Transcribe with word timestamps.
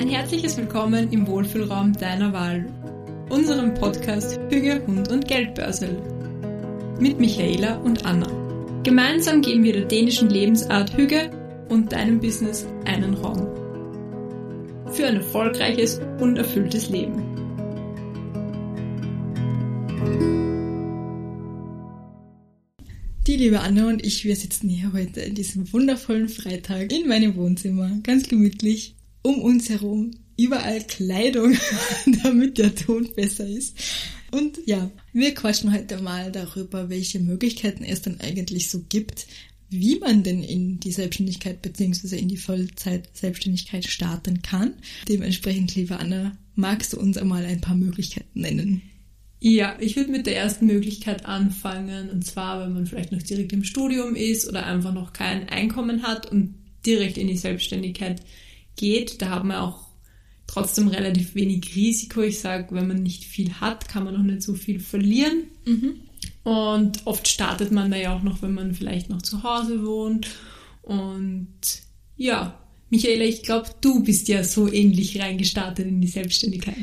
Ein 0.00 0.08
herzliches 0.08 0.56
Willkommen 0.56 1.12
im 1.12 1.26
Wohlfühlraum 1.26 1.92
deiner 1.92 2.32
Wahl, 2.32 2.64
unserem 3.28 3.74
Podcast 3.74 4.40
Hüge, 4.48 4.82
Hund 4.86 5.12
und 5.12 5.28
Geldbörsel. 5.28 5.90
Mit 6.98 7.20
Michaela 7.20 7.76
und 7.80 8.06
Anna. 8.06 8.26
Gemeinsam 8.82 9.42
geben 9.42 9.62
wir 9.62 9.74
der 9.74 9.84
dänischen 9.84 10.30
Lebensart 10.30 10.96
Hüge 10.96 11.30
und 11.68 11.92
deinem 11.92 12.18
Business 12.18 12.66
einen 12.86 13.12
Raum. 13.12 13.46
Für 14.90 15.06
ein 15.06 15.16
erfolgreiches 15.16 16.00
und 16.18 16.38
erfülltes 16.38 16.88
Leben. 16.88 17.22
Die 23.26 23.36
liebe 23.36 23.60
Anna 23.60 23.88
und 23.88 24.02
ich, 24.02 24.24
wir 24.24 24.34
sitzen 24.34 24.70
hier 24.70 24.94
heute 24.94 25.26
an 25.26 25.34
diesem 25.34 25.70
wundervollen 25.70 26.30
Freitag 26.30 26.90
in 26.90 27.06
meinem 27.06 27.36
Wohnzimmer, 27.36 27.98
ganz 28.02 28.26
gemütlich, 28.30 28.94
um 29.22 29.40
uns 29.40 29.68
herum, 29.68 30.12
überall 30.36 30.80
Kleidung, 30.86 31.56
damit 32.22 32.58
der 32.58 32.74
Ton 32.74 33.08
besser 33.14 33.46
ist. 33.46 33.76
Und 34.30 34.58
ja, 34.66 34.90
wir 35.12 35.34
quatschen 35.34 35.72
heute 35.72 36.00
mal 36.00 36.30
darüber, 36.30 36.88
welche 36.88 37.18
Möglichkeiten 37.18 37.84
es 37.84 38.02
dann 38.02 38.20
eigentlich 38.20 38.70
so 38.70 38.82
gibt, 38.88 39.26
wie 39.70 39.98
man 39.98 40.22
denn 40.22 40.42
in 40.42 40.80
die 40.80 40.92
Selbstständigkeit 40.92 41.62
bzw. 41.62 42.16
in 42.16 42.28
die 42.28 42.36
Vollzeit-Selbstständigkeit 42.36 43.86
starten 43.86 44.42
kann. 44.42 44.74
Dementsprechend, 45.08 45.74
liebe 45.74 45.98
Anna, 45.98 46.36
magst 46.54 46.92
du 46.92 46.98
uns 46.98 47.16
einmal 47.16 47.44
ein 47.44 47.60
paar 47.60 47.76
Möglichkeiten 47.76 48.40
nennen? 48.40 48.82
Ja, 49.42 49.76
ich 49.80 49.96
würde 49.96 50.10
mit 50.10 50.26
der 50.26 50.36
ersten 50.36 50.66
Möglichkeit 50.66 51.24
anfangen, 51.24 52.10
und 52.10 52.26
zwar, 52.26 52.60
wenn 52.60 52.74
man 52.74 52.86
vielleicht 52.86 53.12
noch 53.12 53.22
direkt 53.22 53.52
im 53.52 53.64
Studium 53.64 54.14
ist 54.14 54.46
oder 54.46 54.66
einfach 54.66 54.92
noch 54.92 55.12
kein 55.12 55.48
Einkommen 55.48 56.02
hat 56.02 56.30
und 56.30 56.54
direkt 56.84 57.16
in 57.16 57.28
die 57.28 57.38
Selbstständigkeit 57.38 58.20
geht. 58.80 59.22
Da 59.22 59.30
hat 59.30 59.44
man 59.44 59.58
auch 59.58 59.86
trotzdem 60.46 60.88
relativ 60.88 61.34
wenig 61.34 61.76
Risiko. 61.76 62.22
Ich 62.22 62.40
sage, 62.40 62.74
wenn 62.74 62.88
man 62.88 63.02
nicht 63.02 63.24
viel 63.24 63.52
hat, 63.60 63.88
kann 63.88 64.04
man 64.04 64.14
noch 64.14 64.22
nicht 64.22 64.42
so 64.42 64.54
viel 64.54 64.80
verlieren. 64.80 65.44
Mhm. 65.64 65.94
Und 66.42 67.06
oft 67.06 67.28
startet 67.28 67.70
man 67.70 67.90
da 67.90 67.96
ja 67.96 68.16
auch 68.16 68.22
noch, 68.22 68.42
wenn 68.42 68.54
man 68.54 68.74
vielleicht 68.74 69.10
noch 69.10 69.22
zu 69.22 69.42
Hause 69.42 69.84
wohnt. 69.86 70.28
Und 70.82 71.48
ja, 72.16 72.58
Michaela, 72.88 73.24
ich 73.24 73.42
glaube, 73.42 73.68
du 73.80 74.02
bist 74.02 74.28
ja 74.28 74.42
so 74.42 74.70
ähnlich 74.72 75.20
reingestartet 75.20 75.86
in 75.86 76.00
die 76.00 76.08
Selbstständigkeit. 76.08 76.76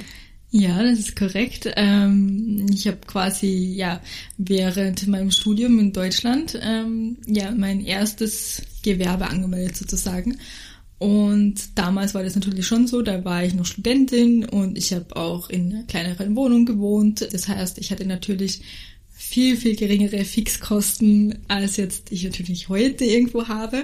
Ja, 0.50 0.82
das 0.82 1.00
ist 1.00 1.16
korrekt. 1.18 1.70
Ähm, 1.76 2.68
ich 2.72 2.88
habe 2.88 3.00
quasi 3.06 3.74
ja 3.76 4.02
während 4.38 5.06
meinem 5.08 5.32
Studium 5.32 5.78
in 5.78 5.92
Deutschland 5.92 6.58
ähm, 6.62 7.18
ja 7.28 7.52
mein 7.52 7.82
erstes 7.82 8.62
Gewerbe 8.82 9.28
angemeldet 9.28 9.76
sozusagen. 9.76 10.38
Und 11.00 11.78
damals 11.78 12.16
war 12.16 12.24
das 12.24 12.36
natürlich 12.36 12.66
schon 12.66 12.88
so, 12.88 13.02
da 13.04 13.24
war 13.24 13.44
ich 13.44 13.54
noch 13.54 13.66
Studentin 13.66 14.46
und 14.46 14.78
ich 14.78 14.94
habe 14.94 15.16
auch 15.16 15.50
in 15.50 15.72
einer 15.72 15.84
kleineren 15.84 16.36
Wohnung 16.36 16.66
gewohnt. 16.66 17.28
Das 17.32 17.48
heißt, 17.48 17.78
ich 17.78 17.92
hatte 17.92 18.06
natürlich 18.06 18.62
viel, 19.12 19.58
viel 19.58 19.76
geringere 19.76 20.26
Fixkosten, 20.26 21.40
als 21.48 21.78
jetzt 21.78 22.12
ich 22.12 22.24
natürlich 22.24 22.70
heute 22.70 23.06
irgendwo 23.06 23.48
habe. 23.48 23.84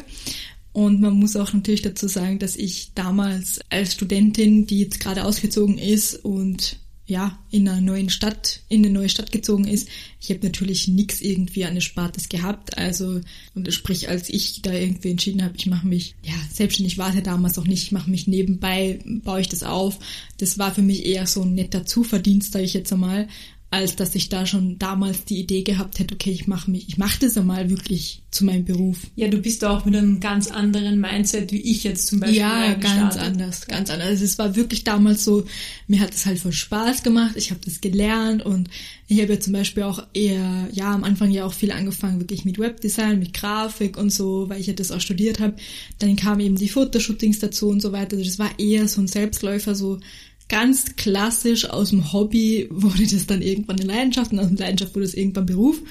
Und 0.72 1.02
man 1.02 1.14
muss 1.14 1.36
auch 1.36 1.54
natürlich 1.54 1.84
dazu 1.84 2.08
sagen, 2.08 2.40
dass 2.40 2.56
ich 2.56 2.94
damals 2.96 3.60
als 3.70 3.94
Studentin, 3.94 4.66
die 4.66 4.80
jetzt 4.80 5.00
gerade 5.00 5.24
ausgezogen 5.24 5.78
ist 5.78 6.16
und 6.26 6.78
ja, 7.14 7.38
in 7.52 7.70
einer 7.70 7.80
neuen 7.80 8.10
Stadt, 8.10 8.62
in 8.70 8.84
eine 8.84 8.92
neue 8.92 9.08
Stadt 9.08 9.32
gezogen 9.32 9.68
ist. 9.68 9.88
Ich 10.20 10.32
habe 10.32 10.40
natürlich 10.44 10.88
nichts 10.88 11.22
irgendwie 11.22 11.64
an 11.64 11.76
Erspartes 11.76 12.28
gehabt. 12.28 12.76
Also, 12.76 13.22
und 13.54 13.72
sprich, 13.72 14.10
als 14.10 14.30
ich 14.30 14.64
da 14.64 14.74
irgendwie 14.74 15.12
entschieden 15.12 15.44
habe, 15.44 15.54
ich 15.56 15.68
mache 15.68 15.86
mich, 15.86 16.16
ja, 16.24 16.34
selbstständig 16.52 16.98
war 16.98 17.10
es 17.10 17.16
ja 17.16 17.22
damals 17.22 17.60
auch 17.60 17.68
nicht, 17.68 17.84
ich 17.84 17.92
mache 17.92 18.10
mich 18.10 18.26
nebenbei, 18.26 18.98
baue 19.06 19.42
ich 19.42 19.48
das 19.48 19.62
auf. 19.62 20.00
Das 20.40 20.58
war 20.58 20.74
für 20.74 20.82
mich 20.82 21.06
eher 21.06 21.28
so 21.28 21.44
ein 21.44 21.54
netter 21.54 21.86
Zuverdienst, 21.86 22.52
sage 22.52 22.66
ich 22.66 22.74
jetzt 22.74 22.92
einmal, 22.92 23.28
als 23.74 23.96
dass 23.96 24.14
ich 24.14 24.30
da 24.30 24.46
schon 24.46 24.78
damals 24.78 25.26
die 25.26 25.40
Idee 25.40 25.64
gehabt 25.64 25.98
hätte, 25.98 26.14
okay, 26.14 26.30
ich 26.30 26.46
mache 26.46 26.70
mich, 26.70 26.88
ich 26.90 27.00
mache 27.00 27.20
das 27.22 27.36
einmal 27.36 27.72
wirklich 27.72 28.22
zu 28.30 28.46
meinem 28.46 28.66
Beruf. 28.66 29.00
Ja, 29.16 29.30
du 29.30 29.40
bist 29.40 29.66
auch 29.66 29.84
mit 29.84 29.96
einem 29.96 30.20
ganz 30.20 30.52
anderen 30.52 31.02
Mindset 31.02 31.52
wie 31.52 31.62
ich 31.62 31.84
jetzt 31.84 32.06
zum 32.06 32.20
Beispiel. 32.20 32.38
Ja, 32.38 32.76
ganz 32.76 33.18
anders, 33.18 33.66
ganz 33.66 33.90
anders. 33.90 34.10
Also 34.10 34.26
es 34.26 34.38
war 34.38 34.56
wirklich 34.56 34.84
damals 34.84 35.24
so, 35.24 35.46
mir 35.88 36.02
hat 36.02 36.14
es 36.14 36.28
halt 36.28 36.38
voll 36.38 36.52
Spaß 36.52 37.02
gemacht, 37.02 37.34
ich 37.36 37.50
habe 37.50 37.62
das 37.66 37.82
gelernt 37.82 38.46
und 38.46 38.70
ich 39.08 39.20
habe 39.20 39.34
ja 39.34 39.40
zum 39.40 39.54
Beispiel 39.54 39.84
auch 39.84 40.06
eher, 40.14 40.70
ja, 40.72 40.94
am 40.94 41.04
Anfang 41.04 41.32
ja 41.32 41.44
auch 41.44 41.54
viel 41.54 41.72
angefangen, 41.72 42.20
wirklich 42.20 42.46
mit 42.46 42.60
Webdesign, 42.60 43.18
mit 43.18 43.34
Grafik 43.34 43.98
und 43.98 44.12
so, 44.12 44.50
weil 44.50 44.62
ich 44.62 44.68
ja 44.68 44.74
das 44.74 44.92
auch 44.92 45.02
studiert 45.02 45.40
habe. 45.40 45.56
Dann 45.98 46.16
kamen 46.16 46.42
eben 46.42 46.58
die 46.58 46.70
Fotoshootings 46.70 47.40
dazu 47.40 47.70
und 47.70 47.82
so 47.82 47.92
weiter. 47.92 48.18
Also 48.18 48.30
das 48.30 48.38
war 48.38 48.60
eher 48.60 48.88
so 48.88 49.02
ein 49.02 49.08
Selbstläufer, 49.08 49.74
so 49.74 50.00
ganz 50.50 50.96
klassisch 50.96 51.70
aus 51.70 51.90
dem 51.90 52.14
Hobby 52.14 52.68
wurde 52.70 53.08
das 53.08 53.28
dann 53.28 53.42
irgendwann 53.42 53.80
eine 53.80 53.88
Leidenschaft 53.88 54.32
und 54.32 54.40
aus 54.40 54.50
der 54.50 54.68
Leidenschaft 54.68 54.96
wurde 54.96 55.06
es 55.06 55.14
irgendwann 55.14 55.46
Beruf. 55.46 55.82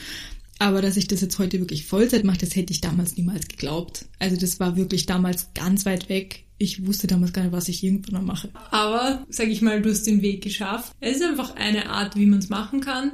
Aber 0.58 0.80
dass 0.80 0.96
ich 0.96 1.08
das 1.08 1.20
jetzt 1.20 1.38
heute 1.40 1.58
wirklich 1.58 1.86
Vollzeit 1.86 2.22
mache, 2.22 2.38
das 2.38 2.54
hätte 2.54 2.72
ich 2.72 2.80
damals 2.80 3.16
niemals 3.16 3.48
geglaubt. 3.48 4.04
Also 4.20 4.36
das 4.36 4.60
war 4.60 4.76
wirklich 4.76 5.06
damals 5.06 5.48
ganz 5.54 5.84
weit 5.84 6.08
weg. 6.08 6.44
Ich 6.58 6.86
wusste 6.86 7.08
damals 7.08 7.32
gar 7.32 7.42
nicht, 7.42 7.52
was 7.52 7.68
ich 7.68 7.82
irgendwann 7.82 8.24
mal 8.24 8.34
mache. 8.34 8.48
Aber, 8.70 9.26
sag 9.28 9.48
ich 9.48 9.62
mal, 9.62 9.82
du 9.82 9.90
hast 9.90 10.06
den 10.06 10.22
Weg 10.22 10.42
geschafft. 10.42 10.92
Es 11.00 11.16
ist 11.16 11.24
einfach 11.24 11.56
eine 11.56 11.90
Art, 11.90 12.14
wie 12.14 12.26
man 12.26 12.38
es 12.38 12.48
machen 12.48 12.80
kann. 12.80 13.12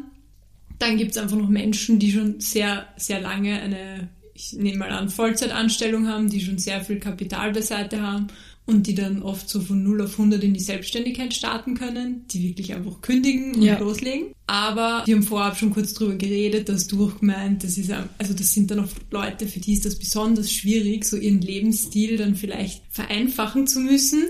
Dann 0.79 0.99
gibt 0.99 1.13
es 1.13 1.17
einfach 1.17 1.39
noch 1.39 1.49
Menschen, 1.49 1.99
die 1.99 2.13
schon 2.13 2.41
sehr, 2.41 2.87
sehr 2.99 3.23
lange 3.23 3.59
eine, 3.59 4.11
ich 4.35 4.53
nehme 4.53 4.81
mal 4.81 4.91
an, 4.91 5.09
Vollzeitanstellung 5.09 6.07
haben, 6.07 6.29
die 6.29 6.43
schon 6.43 6.59
sehr 6.59 6.85
viel 6.85 7.01
Kapital 7.01 7.53
beiseite 7.53 8.03
haben 8.03 8.27
und 8.69 8.87
die 8.87 8.95
dann 8.95 9.23
oft 9.23 9.49
so 9.49 9.61
von 9.61 9.83
0 9.83 10.03
auf 10.03 10.13
100 10.13 10.45
in 10.45 10.53
die 10.53 10.61
Selbstständigkeit 10.61 11.33
starten 11.33 11.73
können, 11.73 12.27
die 12.31 12.43
wirklich 12.43 12.75
einfach 12.75 13.01
kündigen 13.01 13.55
und 13.55 13.63
ja. 13.63 13.79
loslegen. 13.79 14.35
Aber 14.47 15.05
wir 15.07 15.17
haben 15.17 15.23
vorab 15.23 15.57
schon 15.57 15.73
kurz 15.73 15.95
drüber 15.95 16.17
geredet, 16.17 16.69
dass 16.69 16.87
du 16.87 17.07
auch 17.07 17.19
gemeint, 17.19 17.65
das 17.65 17.79
ist, 17.79 17.91
also 18.19 18.35
das 18.35 18.53
sind 18.53 18.71
dann 18.71 18.81
oft 18.81 18.97
Leute, 19.11 19.47
für 19.47 19.59
die 19.59 19.73
ist 19.73 19.87
das 19.87 19.97
besonders 19.99 20.53
schwierig, 20.53 21.07
so 21.07 21.17
ihren 21.17 21.41
Lebensstil 21.41 22.19
dann 22.19 22.35
vielleicht 22.35 22.83
vereinfachen 22.91 23.67
zu 23.67 23.81
müssen. 23.81 24.25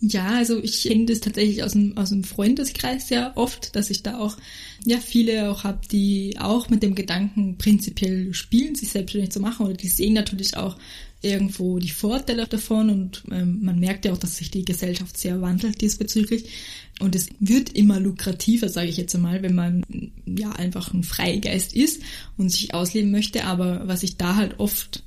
Ja, 0.00 0.28
also 0.28 0.62
ich 0.62 0.84
kenne 0.84 1.04
das 1.04 1.20
tatsächlich 1.20 1.62
aus 1.62 1.72
dem, 1.72 1.96
aus 1.98 2.08
dem 2.08 2.24
Freundeskreis 2.24 3.08
sehr 3.08 3.32
oft, 3.36 3.76
dass 3.76 3.90
ich 3.90 4.02
da 4.02 4.18
auch 4.18 4.38
ja 4.86 4.96
viele 4.98 5.50
auch 5.50 5.64
habe, 5.64 5.80
die 5.90 6.36
auch 6.38 6.70
mit 6.70 6.82
dem 6.82 6.94
Gedanken 6.94 7.58
prinzipiell 7.58 8.32
spielen, 8.32 8.74
sich 8.74 8.90
selbstständig 8.90 9.30
zu 9.30 9.40
machen 9.40 9.66
oder 9.66 9.74
die 9.74 9.88
sehen 9.88 10.14
natürlich 10.14 10.56
auch 10.56 10.76
irgendwo 11.24 11.78
die 11.78 11.90
Vorteile 11.90 12.46
davon 12.46 12.90
und 12.90 13.24
ähm, 13.30 13.60
man 13.62 13.80
merkt 13.80 14.04
ja 14.04 14.12
auch, 14.12 14.18
dass 14.18 14.36
sich 14.36 14.50
die 14.50 14.64
Gesellschaft 14.64 15.16
sehr 15.16 15.40
wandelt 15.40 15.80
diesbezüglich. 15.80 16.50
Und 17.00 17.16
es 17.16 17.28
wird 17.40 17.70
immer 17.70 17.98
lukrativer, 17.98 18.68
sage 18.68 18.88
ich 18.88 18.96
jetzt 18.96 19.14
einmal, 19.14 19.42
wenn 19.42 19.54
man 19.54 19.84
ja 20.26 20.50
einfach 20.52 20.92
ein 20.92 21.02
Freigeist 21.02 21.74
ist 21.74 22.02
und 22.36 22.50
sich 22.50 22.74
ausleben 22.74 23.10
möchte, 23.10 23.44
aber 23.44 23.88
was 23.88 24.02
ich 24.02 24.16
da 24.16 24.36
halt 24.36 24.60
oft 24.60 25.02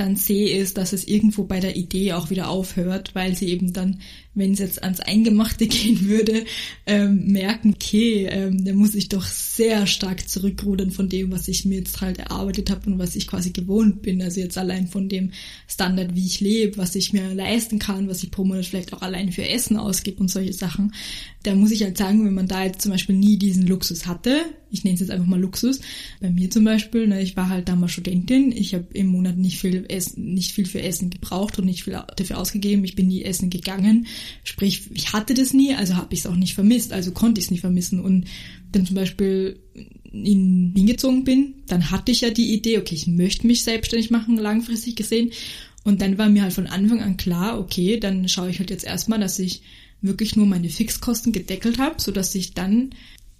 dann 0.00 0.16
sehe, 0.16 0.56
ist, 0.56 0.78
dass 0.78 0.92
es 0.94 1.06
irgendwo 1.06 1.44
bei 1.44 1.60
der 1.60 1.76
Idee 1.76 2.14
auch 2.14 2.30
wieder 2.30 2.48
aufhört, 2.48 3.14
weil 3.14 3.36
sie 3.36 3.48
eben 3.48 3.72
dann, 3.72 4.00
wenn 4.34 4.52
es 4.52 4.58
jetzt 4.60 4.82
ans 4.82 5.00
Eingemachte 5.00 5.66
gehen 5.68 6.08
würde, 6.08 6.44
ähm, 6.86 7.26
merken, 7.26 7.74
okay, 7.74 8.26
ähm, 8.30 8.64
da 8.64 8.72
muss 8.72 8.94
ich 8.94 9.08
doch 9.08 9.24
sehr 9.24 9.86
stark 9.86 10.28
zurückrudern 10.28 10.90
von 10.90 11.08
dem, 11.08 11.32
was 11.32 11.48
ich 11.48 11.64
mir 11.64 11.78
jetzt 11.78 12.00
halt 12.00 12.18
erarbeitet 12.18 12.70
habe 12.70 12.90
und 12.90 12.98
was 12.98 13.16
ich 13.16 13.26
quasi 13.26 13.50
gewohnt 13.50 14.02
bin. 14.02 14.22
Also 14.22 14.40
jetzt 14.40 14.58
allein 14.58 14.86
von 14.86 15.08
dem 15.08 15.32
Standard, 15.68 16.14
wie 16.14 16.26
ich 16.26 16.40
lebe, 16.40 16.78
was 16.78 16.94
ich 16.94 17.12
mir 17.12 17.34
leisten 17.34 17.78
kann, 17.78 18.08
was 18.08 18.22
ich 18.22 18.30
pro 18.30 18.44
Monat 18.44 18.66
vielleicht 18.66 18.92
auch 18.92 19.02
allein 19.02 19.32
für 19.32 19.46
Essen 19.46 19.76
ausgebe 19.76 20.20
und 20.20 20.28
solche 20.28 20.52
Sachen. 20.52 20.94
Da 21.42 21.54
muss 21.54 21.70
ich 21.70 21.82
halt 21.82 21.98
sagen, 21.98 22.24
wenn 22.24 22.34
man 22.34 22.48
da 22.48 22.64
jetzt 22.64 22.82
zum 22.82 22.92
Beispiel 22.92 23.16
nie 23.16 23.36
diesen 23.36 23.66
Luxus 23.66 24.06
hatte, 24.06 24.42
ich 24.70 24.84
nenne 24.84 24.94
es 24.94 25.00
jetzt 25.00 25.10
einfach 25.10 25.26
mal 25.26 25.40
Luxus. 25.40 25.80
Bei 26.20 26.30
mir 26.30 26.50
zum 26.50 26.64
Beispiel, 26.64 27.06
ne, 27.06 27.22
ich 27.22 27.36
war 27.36 27.48
halt 27.48 27.68
damals 27.68 27.92
Studentin, 27.92 28.52
ich 28.52 28.74
habe 28.74 28.86
im 28.92 29.08
Monat 29.08 29.36
nicht 29.36 29.58
viel, 29.58 29.84
Essen, 29.88 30.34
nicht 30.34 30.52
viel 30.52 30.66
für 30.66 30.82
Essen 30.82 31.10
gebraucht 31.10 31.58
und 31.58 31.64
nicht 31.64 31.84
viel 31.84 31.98
dafür 32.16 32.38
ausgegeben. 32.38 32.84
Ich 32.84 32.94
bin 32.94 33.08
nie 33.08 33.22
essen 33.22 33.50
gegangen. 33.50 34.06
Sprich, 34.44 34.90
ich 34.92 35.12
hatte 35.12 35.34
das 35.34 35.52
nie, 35.52 35.74
also 35.74 35.96
habe 35.96 36.14
ich 36.14 36.20
es 36.20 36.26
auch 36.26 36.36
nicht 36.36 36.54
vermisst, 36.54 36.92
also 36.92 37.12
konnte 37.12 37.40
ich 37.40 37.46
es 37.46 37.50
nicht 37.50 37.60
vermissen. 37.60 38.00
Und 38.00 38.26
dann 38.72 38.86
zum 38.86 38.96
Beispiel 38.96 39.60
in 40.12 40.74
Wien 40.74 40.86
gezogen 40.86 41.24
bin, 41.24 41.54
dann 41.66 41.90
hatte 41.90 42.12
ich 42.12 42.20
ja 42.20 42.30
die 42.30 42.52
Idee, 42.52 42.78
okay, 42.78 42.94
ich 42.94 43.06
möchte 43.06 43.46
mich 43.46 43.64
selbstständig 43.64 44.10
machen, 44.10 44.36
langfristig 44.36 44.96
gesehen. 44.96 45.30
Und 45.84 46.02
dann 46.02 46.18
war 46.18 46.28
mir 46.28 46.42
halt 46.42 46.52
von 46.52 46.66
Anfang 46.66 47.00
an 47.00 47.16
klar, 47.16 47.58
okay, 47.58 47.98
dann 47.98 48.28
schaue 48.28 48.50
ich 48.50 48.58
halt 48.58 48.70
jetzt 48.70 48.84
erstmal, 48.84 49.20
dass 49.20 49.38
ich 49.38 49.62
wirklich 50.02 50.36
nur 50.36 50.46
meine 50.46 50.68
Fixkosten 50.68 51.32
gedeckelt 51.32 51.78
habe, 51.78 52.00
so 52.00 52.10
dass 52.10 52.34
ich 52.34 52.54
dann 52.54 52.90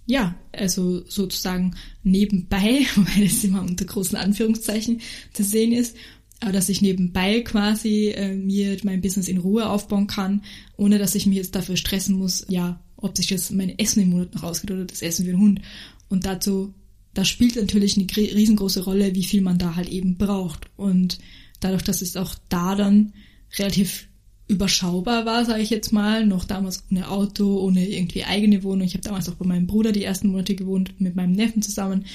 ja, 0.05 0.35
also 0.51 1.05
sozusagen 1.07 1.75
nebenbei, 2.03 2.85
wobei 2.95 3.23
das 3.23 3.43
immer 3.43 3.61
unter 3.61 3.85
großen 3.85 4.17
Anführungszeichen 4.17 5.01
zu 5.33 5.43
sehen 5.43 5.71
ist, 5.71 5.95
aber 6.41 6.51
dass 6.51 6.69
ich 6.69 6.81
nebenbei 6.81 7.41
quasi 7.41 8.09
äh, 8.09 8.35
mir 8.35 8.75
mein 8.83 9.01
Business 9.01 9.27
in 9.27 9.37
Ruhe 9.37 9.69
aufbauen 9.69 10.07
kann, 10.07 10.43
ohne 10.75 10.97
dass 10.97 11.15
ich 11.15 11.27
mich 11.27 11.37
jetzt 11.37 11.55
dafür 11.55 11.77
stressen 11.77 12.17
muss, 12.17 12.45
ja, 12.49 12.81
ob 12.97 13.15
sich 13.15 13.29
jetzt 13.29 13.51
mein 13.51 13.77
Essen 13.77 14.01
im 14.01 14.09
Monat 14.09 14.35
noch 14.35 14.43
ausgeht 14.43 14.71
oder 14.71 14.85
das 14.85 15.01
Essen 15.01 15.25
für 15.25 15.31
den 15.31 15.39
Hund. 15.39 15.61
Und 16.09 16.25
dazu, 16.25 16.73
da 17.13 17.25
spielt 17.25 17.55
natürlich 17.55 17.95
eine 17.95 18.07
riesengroße 18.09 18.83
Rolle, 18.83 19.15
wie 19.15 19.23
viel 19.23 19.41
man 19.41 19.59
da 19.59 19.75
halt 19.75 19.89
eben 19.89 20.17
braucht. 20.17 20.69
Und 20.77 21.19
dadurch, 21.59 21.83
dass 21.83 22.01
es 22.01 22.17
auch 22.17 22.35
da 22.49 22.75
dann 22.75 23.13
relativ 23.57 24.07
überschaubar 24.47 25.25
war, 25.25 25.45
sage 25.45 25.61
ich 25.61 25.69
jetzt 25.69 25.93
mal, 25.93 26.25
noch 26.25 26.45
damals 26.45 26.83
ohne 26.91 27.09
Auto, 27.09 27.59
ohne 27.59 27.87
irgendwie 27.87 28.23
eigene 28.23 28.63
Wohnung. 28.63 28.85
Ich 28.85 28.93
habe 28.93 29.03
damals 29.03 29.29
auch 29.29 29.35
bei 29.35 29.45
meinem 29.45 29.67
Bruder 29.67 29.91
die 29.91 30.03
ersten 30.03 30.29
Monate 30.29 30.55
gewohnt, 30.55 30.99
mit 30.99 31.15
meinem 31.15 31.33
Neffen 31.33 31.61
zusammen. 31.61 32.05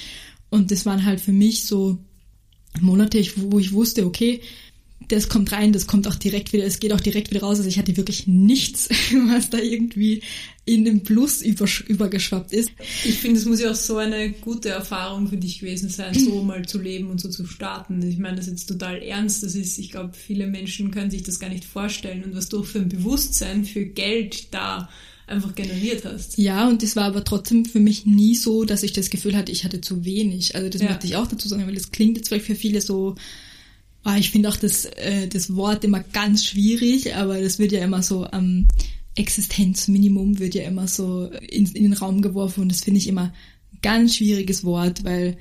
Und 0.50 0.70
das 0.70 0.84
waren 0.84 1.04
halt 1.04 1.20
für 1.20 1.32
mich 1.32 1.64
so 1.64 1.98
Monate, 2.80 3.24
wo 3.36 3.58
ich 3.58 3.72
wusste, 3.72 4.06
okay, 4.06 4.40
das 5.08 5.28
kommt 5.28 5.52
rein, 5.52 5.72
das 5.72 5.86
kommt 5.86 6.08
auch 6.08 6.16
direkt 6.16 6.52
wieder, 6.52 6.64
es 6.64 6.80
geht 6.80 6.92
auch 6.92 7.00
direkt 7.00 7.30
wieder 7.30 7.42
raus. 7.42 7.58
Also 7.58 7.68
ich 7.68 7.78
hatte 7.78 7.96
wirklich 7.96 8.26
nichts, 8.26 8.88
was 9.28 9.50
da 9.50 9.58
irgendwie 9.58 10.22
in 10.64 10.84
den 10.84 11.04
Plus 11.04 11.42
übergeschwappt 11.42 12.52
ist. 12.52 12.70
Ich 13.04 13.18
finde, 13.18 13.38
es 13.38 13.44
muss 13.44 13.60
ja 13.60 13.70
auch 13.70 13.76
so 13.76 13.98
eine 13.98 14.32
gute 14.32 14.70
Erfahrung 14.70 15.28
für 15.28 15.36
dich 15.36 15.60
gewesen 15.60 15.88
sein, 15.88 16.12
so 16.14 16.42
mal 16.44 16.66
zu 16.66 16.80
leben 16.80 17.08
und 17.08 17.20
so 17.20 17.28
zu 17.28 17.46
starten. 17.46 18.02
Ich 18.02 18.18
meine, 18.18 18.36
das 18.36 18.46
ist 18.46 18.52
jetzt 18.52 18.66
total 18.66 19.00
ernst. 19.00 19.44
Das 19.44 19.54
ist, 19.54 19.78
ich 19.78 19.92
glaube, 19.92 20.14
viele 20.14 20.48
Menschen 20.48 20.90
können 20.90 21.10
sich 21.10 21.22
das 21.22 21.38
gar 21.38 21.50
nicht 21.50 21.64
vorstellen 21.64 22.24
und 22.24 22.34
was 22.34 22.48
du 22.48 22.64
für 22.64 22.80
ein 22.80 22.88
Bewusstsein 22.88 23.64
für 23.64 23.84
Geld 23.84 24.52
da 24.52 24.88
einfach 25.26 25.54
generiert 25.54 26.04
hast. 26.04 26.38
Ja, 26.38 26.68
und 26.68 26.82
das 26.82 26.96
war 26.96 27.04
aber 27.04 27.24
trotzdem 27.24 27.64
für 27.64 27.80
mich 27.80 28.06
nie 28.06 28.34
so, 28.34 28.64
dass 28.64 28.82
ich 28.82 28.92
das 28.92 29.10
Gefühl 29.10 29.36
hatte, 29.36 29.52
ich 29.52 29.64
hatte 29.64 29.80
zu 29.80 30.04
wenig. 30.04 30.54
Also 30.54 30.68
das 30.68 30.82
ja. 30.82 30.88
möchte 30.88 31.06
ich 31.06 31.16
auch 31.16 31.26
dazu 31.26 31.48
sagen, 31.48 31.66
weil 31.66 31.74
das 31.74 31.90
klingt 31.90 32.16
jetzt 32.16 32.28
vielleicht 32.28 32.46
für 32.46 32.54
viele 32.54 32.80
so, 32.80 33.16
ah, 34.04 34.16
ich 34.16 34.30
finde 34.30 34.48
auch 34.48 34.56
das, 34.56 34.84
äh, 34.84 35.26
das 35.28 35.56
Wort 35.56 35.84
immer 35.84 36.00
ganz 36.00 36.44
schwierig, 36.44 37.14
aber 37.14 37.40
das 37.40 37.58
wird 37.58 37.72
ja 37.72 37.82
immer 37.82 38.02
so 38.02 38.24
am 38.24 38.44
ähm, 38.44 38.68
Existenzminimum 39.16 40.38
wird 40.38 40.54
ja 40.54 40.64
immer 40.64 40.86
so 40.86 41.30
in, 41.48 41.66
in 41.66 41.84
den 41.84 41.92
Raum 41.94 42.20
geworfen 42.20 42.60
und 42.60 42.68
das 42.70 42.82
finde 42.82 42.98
ich 42.98 43.08
immer 43.08 43.32
ein 43.72 43.78
ganz 43.80 44.16
schwieriges 44.16 44.62
Wort, 44.62 45.04
weil 45.04 45.38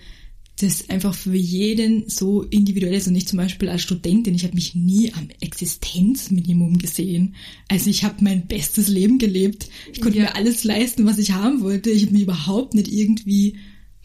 das 0.59 0.89
einfach 0.89 1.13
für 1.13 1.35
jeden 1.35 2.09
so 2.09 2.43
individuell 2.43 2.93
ist 2.93 3.07
und 3.07 3.15
ich 3.15 3.27
zum 3.27 3.37
Beispiel 3.37 3.67
als 3.67 3.81
Studentin, 3.81 4.35
ich 4.35 4.45
habe 4.45 4.55
mich 4.55 4.73
nie 4.73 5.11
am 5.13 5.27
Existenzminimum 5.41 6.77
gesehen. 6.77 7.35
Also 7.67 7.89
ich 7.89 8.05
habe 8.05 8.23
mein 8.23 8.47
bestes 8.47 8.87
Leben 8.87 9.17
gelebt. 9.17 9.67
Ich 9.91 9.99
konnte 9.99 10.17
ja. 10.19 10.25
mir 10.25 10.35
alles 10.35 10.63
leisten, 10.63 11.05
was 11.05 11.17
ich 11.17 11.31
haben 11.31 11.61
wollte. 11.61 11.89
Ich 11.89 12.03
habe 12.03 12.13
mich 12.13 12.21
überhaupt 12.21 12.73
nicht 12.73 12.87
irgendwie 12.87 13.57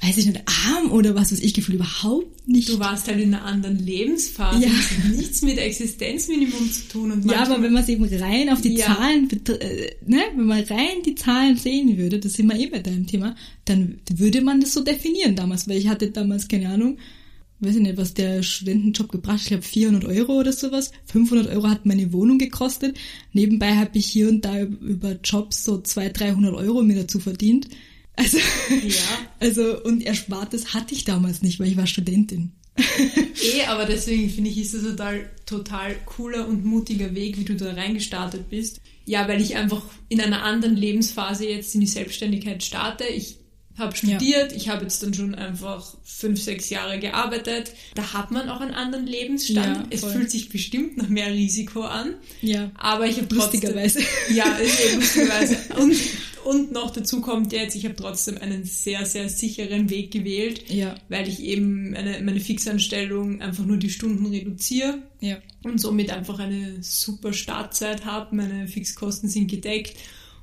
weiß 0.02 0.17
ich 0.17 0.26
nicht, 0.26 0.41
arm 0.47 0.93
oder 0.93 1.14
was 1.14 1.31
weiß 1.31 1.41
ich, 1.41 1.52
Gefühl 1.52 1.75
überhaupt 1.75 2.49
nicht. 2.49 2.70
Du 2.70 2.79
warst 2.79 3.06
halt 3.06 3.20
in 3.20 3.35
einer 3.35 3.44
anderen 3.44 3.79
Lebensphase. 3.79 4.64
Ja. 4.64 4.70
Das 4.70 4.91
hat 4.91 5.17
nichts 5.17 5.43
mit 5.43 5.58
Existenzminimum 5.58 6.73
zu 6.73 6.88
tun. 6.88 7.12
Und 7.12 7.31
ja, 7.31 7.43
aber 7.43 7.62
wenn 7.62 7.73
man 7.73 7.82
es 7.82 7.88
eben 7.91 8.05
rein 8.05 8.49
auf 8.49 8.62
die 8.62 8.76
ja. 8.76 8.87
Zahlen, 8.87 9.29
äh, 9.31 9.91
ne, 10.06 10.23
wenn 10.35 10.47
man 10.47 10.64
rein 10.64 11.02
die 11.05 11.14
Zahlen 11.14 11.56
sehen 11.56 11.99
würde, 11.99 12.19
das 12.19 12.32
sind 12.32 12.47
wir 12.47 12.58
eh 12.58 12.67
bei 12.67 12.79
deinem 12.79 13.06
Thema, 13.06 13.37
dann 13.67 14.00
würde 14.11 14.41
man 14.41 14.61
das 14.61 14.73
so 14.73 14.82
definieren 14.82 15.37
damals, 15.37 15.69
weil 15.69 15.76
ich 15.76 15.88
hatte 15.88 16.11
damals, 16.11 16.49
keine 16.49 16.70
Ahnung, 16.70 16.96
weiß 17.61 17.76
ich 17.76 17.82
nicht, 17.82 17.99
was 17.99 18.14
der 18.14 18.43
Studentenjob 18.43 19.12
gebracht 19.12 19.35
hat, 19.35 19.43
ich 19.43 19.49
glaube 19.49 19.62
400 19.62 20.05
Euro 20.06 20.41
oder 20.41 20.55
sowas. 20.55 20.93
500 21.12 21.49
Euro 21.49 21.69
hat 21.69 21.85
meine 21.85 22.11
Wohnung 22.14 22.38
gekostet. 22.38 22.96
Nebenbei 23.35 23.76
habe 23.76 23.99
ich 23.99 24.06
hier 24.06 24.31
und 24.31 24.46
da 24.46 24.62
über 24.62 25.19
Jobs 25.23 25.62
so 25.62 25.79
200, 25.79 26.20
300 26.20 26.55
Euro 26.55 26.82
mir 26.82 26.96
dazu 26.96 27.20
verdient. 27.20 27.69
Also, 28.20 28.38
ja. 28.87 29.02
also, 29.40 29.82
und 29.82 30.05
Erspartes 30.05 30.75
hatte 30.75 30.94
ich 30.94 31.05
damals 31.05 31.40
nicht, 31.40 31.58
weil 31.58 31.69
ich 31.69 31.76
war 31.76 31.87
Studentin. 31.87 32.52
eh, 32.76 33.64
aber 33.67 33.87
deswegen 33.87 34.28
finde 34.31 34.50
ich, 34.50 34.58
ist 34.58 34.75
das 34.75 34.82
total, 34.82 35.31
total 35.46 35.96
cooler 36.05 36.46
und 36.46 36.64
mutiger 36.64 37.14
Weg, 37.14 37.38
wie 37.38 37.44
du 37.44 37.56
da 37.56 37.72
reingestartet 37.72 38.50
bist. 38.50 38.81
Ja, 39.06 39.26
weil 39.26 39.40
ich 39.40 39.56
einfach 39.56 39.82
in 40.08 40.20
einer 40.20 40.43
anderen 40.43 40.76
Lebensphase 40.76 41.49
jetzt 41.49 41.75
in 41.75 41.81
die 41.81 41.87
Selbstständigkeit 41.87 42.62
starte. 42.62 43.05
Ich 43.05 43.38
habe 43.78 43.96
studiert, 43.96 44.52
ja. 44.52 44.56
ich 44.56 44.69
habe 44.69 44.82
jetzt 44.82 45.02
dann 45.02 45.14
schon 45.14 45.34
einfach 45.34 45.96
fünf, 46.05 46.40
sechs 46.40 46.69
Jahre 46.70 46.99
gearbeitet. 46.99 47.72
Da 47.94 48.12
hat 48.12 48.31
man 48.31 48.49
auch 48.50 48.61
einen 48.61 48.75
anderen 48.75 49.06
Lebensstand. 49.06 49.76
Ja, 49.78 49.84
es 49.90 50.05
fühlt 50.05 50.31
sich 50.31 50.50
bestimmt 50.50 50.99
noch 50.99 51.08
mehr 51.08 51.32
Risiko 51.32 51.82
an. 51.82 52.14
Ja. 52.43 52.70
Aber 52.76 53.06
ich 53.06 53.17
habe 53.17 53.28
trotzdem... 53.28 53.61
Lustigerweise. 53.61 54.00
Ja, 54.32 54.56
ist 54.56 54.81
eh 54.84 54.94
lustigerweise. 54.94 55.56
Und, 55.78 55.96
und 56.45 56.73
noch 56.73 56.91
dazu 56.91 57.21
kommt 57.21 57.53
jetzt, 57.53 57.75
ich 57.75 57.85
habe 57.85 57.97
trotzdem 57.97 58.39
einen 58.39 58.65
sehr, 58.65 59.07
sehr 59.07 59.29
sicheren 59.29 59.91
Weg 59.91 60.11
gewählt, 60.11 60.71
ja. 60.71 60.95
weil 61.09 61.29
ich 61.29 61.43
eben 61.43 61.91
meine, 61.91 62.21
meine 62.23 62.41
Fixanstellung 62.41 63.41
einfach 63.41 63.65
nur 63.65 63.77
die 63.77 63.91
Stunden 63.91 64.27
reduziere. 64.27 65.03
Ja. 65.21 65.39
Und 65.63 65.81
somit 65.81 66.11
einfach 66.11 66.39
eine 66.39 66.83
super 66.83 67.33
Startzeit 67.33 68.05
habe. 68.05 68.35
Meine 68.35 68.67
Fixkosten 68.69 69.29
sind 69.29 69.51
gedeckt 69.51 69.97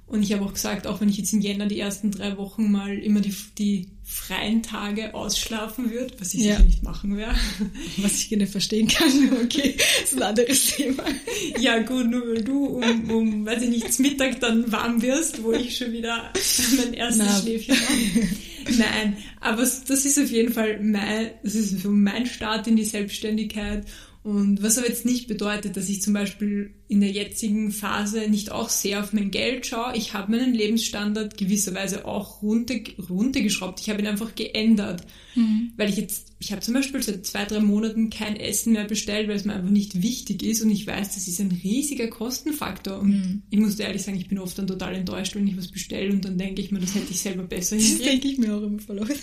und 0.07 0.23
ich 0.23 0.31
habe 0.33 0.45
auch 0.45 0.53
gesagt, 0.53 0.87
auch 0.87 1.01
wenn 1.01 1.09
ich 1.09 1.17
jetzt 1.17 1.33
im 1.33 1.41
Jänner 1.41 1.67
die 1.67 1.79
ersten 1.79 2.11
drei 2.11 2.37
Wochen 2.37 2.71
mal 2.71 2.97
immer 2.97 3.19
die, 3.19 3.35
die 3.57 3.87
freien 4.09 4.63
Tage 4.63 5.13
ausschlafen 5.13 5.91
würde, 5.91 6.13
was 6.17 6.33
ich 6.33 6.45
ja. 6.45 6.55
sicher 6.55 6.63
nicht 6.63 6.81
machen 6.81 7.17
werde. 7.17 7.37
Was 7.97 8.13
ich 8.13 8.29
gerne 8.29 8.47
verstehen 8.47 8.87
kann, 8.87 9.11
okay, 9.43 9.75
ist 10.01 10.15
ein 10.15 10.23
anderes 10.23 10.67
Thema. 10.75 11.03
Ja 11.59 11.79
gut, 11.79 12.09
nur 12.09 12.21
weil 12.27 12.43
du 12.43 12.65
um, 12.65 13.09
um 13.09 13.45
weiß 13.45 13.63
ich 13.63 13.69
nicht, 13.69 13.99
Mittag 13.99 14.39
dann 14.39 14.71
warm 14.71 15.01
wirst, 15.01 15.43
wo 15.43 15.51
ich 15.51 15.77
schon 15.77 15.91
wieder 15.91 16.31
mein 16.77 16.93
erstes 16.93 17.25
Na. 17.25 17.41
Schläfchen 17.41 17.75
mache. 17.75 18.77
Nein, 18.77 19.17
aber 19.39 19.61
das 19.61 20.05
ist 20.05 20.19
auf 20.19 20.29
jeden 20.29 20.53
Fall 20.53 20.79
mein, 20.81 21.31
das 21.43 21.55
ist 21.55 21.81
so 21.81 21.89
mein 21.89 22.25
Start 22.25 22.67
in 22.67 22.75
die 22.75 22.85
Selbstständigkeit 22.85 23.85
und 24.27 24.61
was 24.61 24.77
aber 24.77 24.89
jetzt 24.89 25.05
nicht 25.05 25.29
bedeutet, 25.29 25.77
dass 25.77 25.87
ich 25.87 26.01
zum 26.01 26.11
Beispiel 26.11 26.71
in 26.89 26.99
der 26.99 27.11
jetzigen 27.11 27.71
Phase 27.71 28.27
nicht 28.27 28.51
auch 28.51 28.67
sehr 28.67 28.99
auf 28.99 29.13
mein 29.13 29.31
Geld 29.31 29.65
schaue. 29.65 29.95
Ich 29.95 30.13
habe 30.13 30.33
meinen 30.33 30.53
Lebensstandard 30.53 31.37
gewisserweise 31.37 32.03
auch 32.03 32.41
runter, 32.41 32.75
runtergeschraubt. 33.09 33.79
Ich 33.79 33.89
habe 33.89 34.01
ihn 34.01 34.07
einfach 34.07 34.35
geändert. 34.35 35.07
Mhm. 35.35 35.71
Weil 35.77 35.87
ich 35.87 35.95
jetzt, 35.95 36.33
ich 36.39 36.51
habe 36.51 36.59
zum 36.59 36.73
Beispiel 36.73 37.01
seit 37.01 37.25
zwei, 37.25 37.45
drei 37.45 37.61
Monaten 37.61 38.09
kein 38.09 38.35
Essen 38.35 38.73
mehr 38.73 38.83
bestellt, 38.83 39.29
weil 39.29 39.37
es 39.37 39.45
mir 39.45 39.53
einfach 39.53 39.69
nicht 39.69 40.01
wichtig 40.01 40.43
ist. 40.43 40.61
Und 40.61 40.71
ich 40.71 40.85
weiß, 40.85 41.15
das 41.15 41.29
ist 41.29 41.39
ein 41.39 41.61
riesiger 41.63 42.07
Kostenfaktor. 42.07 42.99
Und 42.99 43.11
mhm. 43.11 43.41
ich 43.49 43.59
muss 43.59 43.79
ehrlich 43.79 44.01
sagen, 44.01 44.17
ich 44.17 44.27
bin 44.27 44.39
oft 44.39 44.59
dann 44.59 44.67
total 44.67 44.93
enttäuscht, 44.95 45.35
wenn 45.35 45.47
ich 45.47 45.55
was 45.55 45.69
bestelle 45.69 46.11
und 46.11 46.25
dann 46.25 46.37
denke 46.37 46.61
ich 46.61 46.73
mir, 46.73 46.81
das 46.81 46.95
hätte 46.95 47.11
ich 47.11 47.21
selber 47.21 47.43
besser 47.43 47.77
hingekriegt. 47.77 48.01
Das 48.01 48.11
denke 48.11 48.27
ich 48.27 48.37
mir 48.39 48.53
auch 48.53 48.63
immer 48.63 48.79
verloren. 48.79 49.15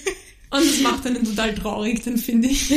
Und 0.54 0.64
das 0.64 0.80
macht 0.82 1.04
einen 1.04 1.24
total 1.24 1.52
traurig, 1.52 2.04
dann 2.04 2.16
finde 2.16 2.46
ich. 2.46 2.72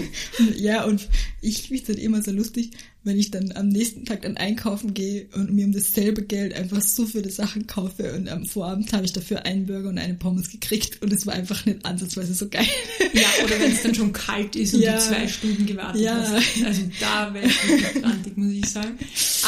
ja, 0.56 0.84
und 0.84 1.06
ich 1.42 1.62
finde 1.62 1.82
es 1.82 1.86
dann 1.88 1.98
immer 1.98 2.22
so 2.22 2.30
lustig, 2.30 2.70
wenn 3.04 3.18
ich 3.18 3.30
dann 3.30 3.52
am 3.52 3.68
nächsten 3.68 4.06
Tag 4.06 4.22
dann 4.22 4.38
einkaufen 4.38 4.94
gehe 4.94 5.28
und 5.34 5.52
mir 5.52 5.66
um 5.66 5.72
dasselbe 5.72 6.22
Geld 6.22 6.54
einfach 6.54 6.80
so 6.80 7.04
viele 7.04 7.30
Sachen 7.30 7.66
kaufe 7.66 8.14
und 8.14 8.30
am 8.30 8.46
Vorabend 8.46 8.94
habe 8.94 9.04
ich 9.04 9.12
dafür 9.12 9.44
einen 9.44 9.66
Burger 9.66 9.90
und 9.90 9.98
eine 9.98 10.14
Pommes 10.14 10.48
gekriegt 10.48 11.02
und 11.02 11.12
es 11.12 11.26
war 11.26 11.34
einfach 11.34 11.66
nicht 11.66 11.84
ansatzweise 11.84 12.32
so 12.32 12.48
geil. 12.48 12.66
Ja, 13.12 13.28
oder 13.44 13.60
wenn 13.60 13.72
es 13.72 13.82
dann 13.82 13.94
schon 13.94 14.12
kalt 14.14 14.56
ist 14.56 14.72
und 14.72 14.80
ja. 14.80 14.94
du 14.94 15.02
zwei 15.02 15.28
Stunden 15.28 15.66
gewartet 15.66 16.00
ja. 16.00 16.16
hast. 16.16 16.64
Also 16.64 16.82
da 16.98 17.34
wäre 17.34 17.46
ich 17.46 18.00
grantig, 18.00 18.36
muss 18.38 18.52
ich 18.52 18.66
sagen. 18.66 18.98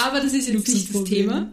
Aber 0.04 0.20
das 0.20 0.34
ist 0.34 0.48
jetzt 0.48 0.68
nicht 0.68 0.94
das 0.94 1.04
Thema. 1.04 1.50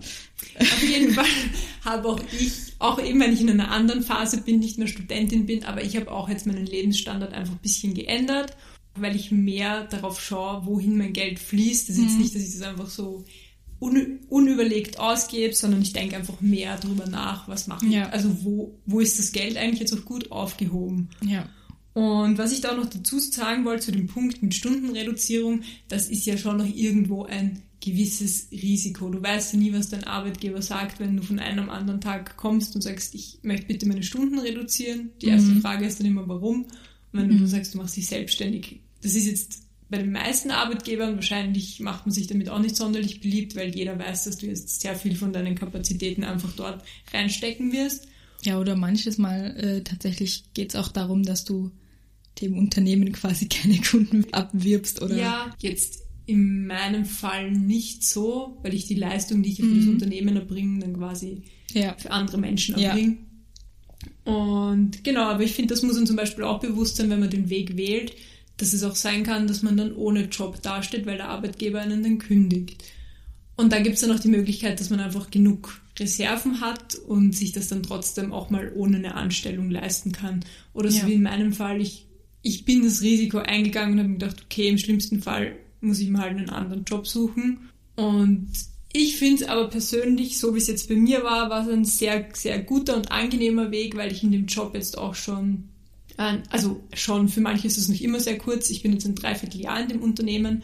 Auf 0.59 0.83
jeden 0.83 1.13
Fall 1.13 1.25
habe 1.85 2.09
auch 2.09 2.19
ich, 2.37 2.66
auch 2.79 3.01
eben 3.03 3.19
wenn 3.19 3.33
ich 3.33 3.41
in 3.41 3.49
einer 3.49 3.71
anderen 3.71 4.03
Phase 4.03 4.41
bin, 4.41 4.59
nicht 4.59 4.77
mehr 4.77 4.87
Studentin 4.87 5.45
bin, 5.45 5.63
aber 5.63 5.83
ich 5.83 5.95
habe 5.95 6.11
auch 6.11 6.29
jetzt 6.29 6.45
meinen 6.45 6.65
Lebensstandard 6.65 7.33
einfach 7.33 7.53
ein 7.53 7.61
bisschen 7.61 7.93
geändert, 7.93 8.55
weil 8.95 9.15
ich 9.15 9.31
mehr 9.31 9.85
darauf 9.85 10.21
schaue, 10.21 10.65
wohin 10.65 10.97
mein 10.97 11.13
Geld 11.13 11.39
fließt. 11.39 11.89
Das 11.89 11.97
ist 11.97 12.01
mhm. 12.01 12.07
jetzt 12.09 12.19
nicht, 12.19 12.35
dass 12.35 12.41
ich 12.43 12.53
das 12.53 12.61
einfach 12.61 12.89
so 12.89 13.25
un 13.79 14.19
unüberlegt 14.29 14.99
ausgebe, 14.99 15.53
sondern 15.53 15.81
ich 15.81 15.93
denke 15.93 16.15
einfach 16.15 16.41
mehr 16.41 16.77
darüber 16.77 17.05
nach, 17.07 17.47
was 17.47 17.67
mache 17.67 17.85
ich. 17.85 17.93
Ja. 17.93 18.09
Also 18.09 18.43
wo, 18.43 18.79
wo 18.85 18.99
ist 18.99 19.19
das 19.19 19.31
Geld 19.31 19.57
eigentlich 19.57 19.79
jetzt 19.79 19.93
auch 19.93 20.05
gut 20.05 20.31
aufgehoben? 20.31 21.09
Ja. 21.23 21.47
Und 21.97 22.37
was 22.37 22.51
ich 22.51 22.61
da 22.61 22.75
noch 22.75 22.85
dazu 22.85 23.17
sagen 23.17 23.65
wollte 23.65 23.85
zu 23.85 23.91
dem 23.91 24.05
Punkt 24.05 24.43
mit 24.43 24.53
Stundenreduzierung, 24.53 25.63
das 25.87 26.09
ist 26.09 26.27
ja 26.27 26.37
schon 26.37 26.57
noch 26.57 26.67
irgendwo 26.67 27.23
ein 27.23 27.63
gewisses 27.81 28.49
Risiko. 28.51 29.09
Du 29.09 29.19
weißt 29.19 29.53
ja 29.53 29.59
nie, 29.59 29.73
was 29.73 29.89
dein 29.89 30.03
Arbeitgeber 30.03 30.61
sagt, 30.61 30.99
wenn 30.99 31.17
du 31.17 31.23
von 31.23 31.39
einem 31.39 31.63
am 31.63 31.69
anderen 31.71 31.99
Tag 31.99 32.37
kommst 32.37 32.75
und 32.75 32.83
sagst, 32.83 33.15
ich 33.15 33.39
möchte 33.41 33.65
bitte 33.65 33.87
meine 33.87 34.03
Stunden 34.03 34.37
reduzieren. 34.37 35.09
Die 35.23 35.29
erste 35.29 35.49
mhm. 35.49 35.61
Frage 35.61 35.87
ist 35.87 35.99
dann 35.99 36.05
immer, 36.05 36.27
warum? 36.27 36.65
Und 36.65 36.69
wenn 37.13 37.29
mhm. 37.29 37.39
du 37.39 37.47
sagst, 37.47 37.73
du 37.73 37.79
machst 37.79 37.97
dich 37.97 38.05
selbstständig, 38.05 38.79
das 39.01 39.15
ist 39.15 39.25
jetzt 39.25 39.63
bei 39.89 39.97
den 39.97 40.11
meisten 40.11 40.51
Arbeitgebern 40.51 41.15
wahrscheinlich 41.15 41.79
macht 41.79 42.05
man 42.05 42.13
sich 42.13 42.27
damit 42.27 42.49
auch 42.49 42.59
nicht 42.59 42.75
sonderlich 42.75 43.21
beliebt, 43.21 43.55
weil 43.55 43.75
jeder 43.75 43.97
weiß, 43.97 44.25
dass 44.25 44.37
du 44.37 44.45
jetzt 44.45 44.81
sehr 44.81 44.95
viel 44.95 45.15
von 45.15 45.33
deinen 45.33 45.55
Kapazitäten 45.55 46.23
einfach 46.23 46.51
dort 46.55 46.83
reinstecken 47.11 47.71
wirst. 47.71 48.07
Ja, 48.43 48.59
oder 48.59 48.75
manches 48.75 49.17
Mal 49.17 49.57
äh, 49.57 49.81
tatsächlich 49.81 50.43
geht 50.53 50.69
es 50.69 50.75
auch 50.75 50.89
darum, 50.89 51.23
dass 51.23 51.43
du 51.43 51.71
dem 52.41 52.57
Unternehmen 52.57 53.11
quasi 53.11 53.47
keine 53.49 53.79
Kunden 53.81 54.25
abwirbst 54.31 55.01
oder. 55.01 55.15
Ja, 55.15 55.55
jetzt 55.59 56.03
in 56.25 56.67
meinem 56.67 57.05
Fall 57.05 57.51
nicht 57.51 58.03
so, 58.03 58.57
weil 58.61 58.73
ich 58.73 58.85
die 58.85 58.95
Leistung, 58.95 59.43
die 59.43 59.51
ich 59.51 59.59
für 59.59 59.65
mhm. 59.65 59.79
das 59.79 59.87
Unternehmen 59.87 60.35
erbringe, 60.35 60.79
dann 60.81 60.97
quasi 60.97 61.43
ja. 61.73 61.95
für 61.97 62.11
andere 62.11 62.37
Menschen 62.37 62.75
erbringe. 62.75 63.17
Ja. 64.25 64.33
Und 64.33 65.05
genau, 65.05 65.23
aber 65.23 65.43
ich 65.43 65.53
finde, 65.53 65.73
das 65.73 65.83
muss 65.83 65.95
man 65.95 66.05
zum 66.05 66.17
Beispiel 66.17 66.43
auch 66.43 66.59
bewusst 66.59 66.97
sein, 66.97 67.09
wenn 67.09 67.21
man 67.21 67.29
den 67.29 67.49
Weg 67.49 67.77
wählt, 67.77 68.13
dass 68.57 68.73
es 68.73 68.83
auch 68.83 68.95
sein 68.95 69.23
kann, 69.23 69.47
dass 69.47 69.63
man 69.63 69.77
dann 69.77 69.95
ohne 69.95 70.25
Job 70.25 70.61
dasteht, 70.61 71.05
weil 71.05 71.15
der 71.15 71.29
Arbeitgeber 71.29 71.79
einen 71.79 72.03
dann 72.03 72.17
kündigt. 72.17 72.83
Und 73.55 73.71
da 73.71 73.79
gibt 73.79 73.95
es 73.95 74.01
dann 74.01 74.11
auch 74.11 74.19
die 74.19 74.27
Möglichkeit, 74.27 74.79
dass 74.79 74.89
man 74.89 74.99
einfach 74.99 75.31
genug 75.31 75.81
Reserven 75.97 76.61
hat 76.61 76.95
und 76.95 77.35
sich 77.35 77.53
das 77.53 77.69
dann 77.69 77.83
trotzdem 77.83 78.33
auch 78.33 78.49
mal 78.49 78.71
ohne 78.75 78.97
eine 78.97 79.15
Anstellung 79.15 79.71
leisten 79.71 80.11
kann. 80.11 80.43
Oder 80.73 80.91
so 80.91 80.99
ja. 80.99 81.07
wie 81.07 81.13
in 81.13 81.23
meinem 81.23 81.53
Fall, 81.53 81.81
ich 81.81 82.06
ich 82.47 82.63
bin 82.63 82.83
das 82.83 83.01
Risiko 83.01 83.39
eingegangen 83.39 83.93
und 83.93 83.99
habe 83.99 84.09
mir 84.09 84.17
gedacht, 84.19 84.43
okay, 84.45 84.69
im 84.69 84.77
schlimmsten 84.77 85.21
Fall 85.21 85.57
muss 85.81 85.99
ich 85.99 86.09
mir 86.09 86.19
halt 86.19 86.37
einen 86.37 86.49
anderen 86.49 86.85
Job 86.85 87.05
suchen. 87.05 87.69
Und 87.97 88.47
Ich 88.93 89.17
finde 89.17 89.43
es 89.43 89.49
aber 89.49 89.67
persönlich, 89.67 90.39
so 90.39 90.55
wie 90.55 90.59
es 90.59 90.67
jetzt 90.67 90.87
bei 90.87 90.95
mir 90.95 91.23
war, 91.23 91.49
war 91.49 91.67
es 91.67 91.73
ein 91.73 91.83
sehr, 91.83 92.29
sehr 92.33 92.59
guter 92.59 92.95
und 92.95 93.11
angenehmer 93.11 93.69
Weg, 93.71 93.97
weil 93.97 94.13
ich 94.13 94.23
in 94.23 94.31
dem 94.31 94.45
Job 94.45 94.75
jetzt 94.75 94.97
auch 94.97 95.13
schon, 95.13 95.65
äh, 96.17 96.37
also 96.49 96.81
schon, 96.93 97.27
für 97.27 97.41
manche 97.41 97.67
ist 97.67 97.77
es 97.77 97.89
noch 97.89 97.99
immer 97.99 98.21
sehr 98.21 98.37
kurz. 98.37 98.69
Ich 98.69 98.81
bin 98.81 98.93
jetzt 98.93 99.05
ein 99.05 99.15
Dreivierteljahr 99.15 99.81
in 99.81 99.89
dem 99.89 100.01
Unternehmen. 100.01 100.63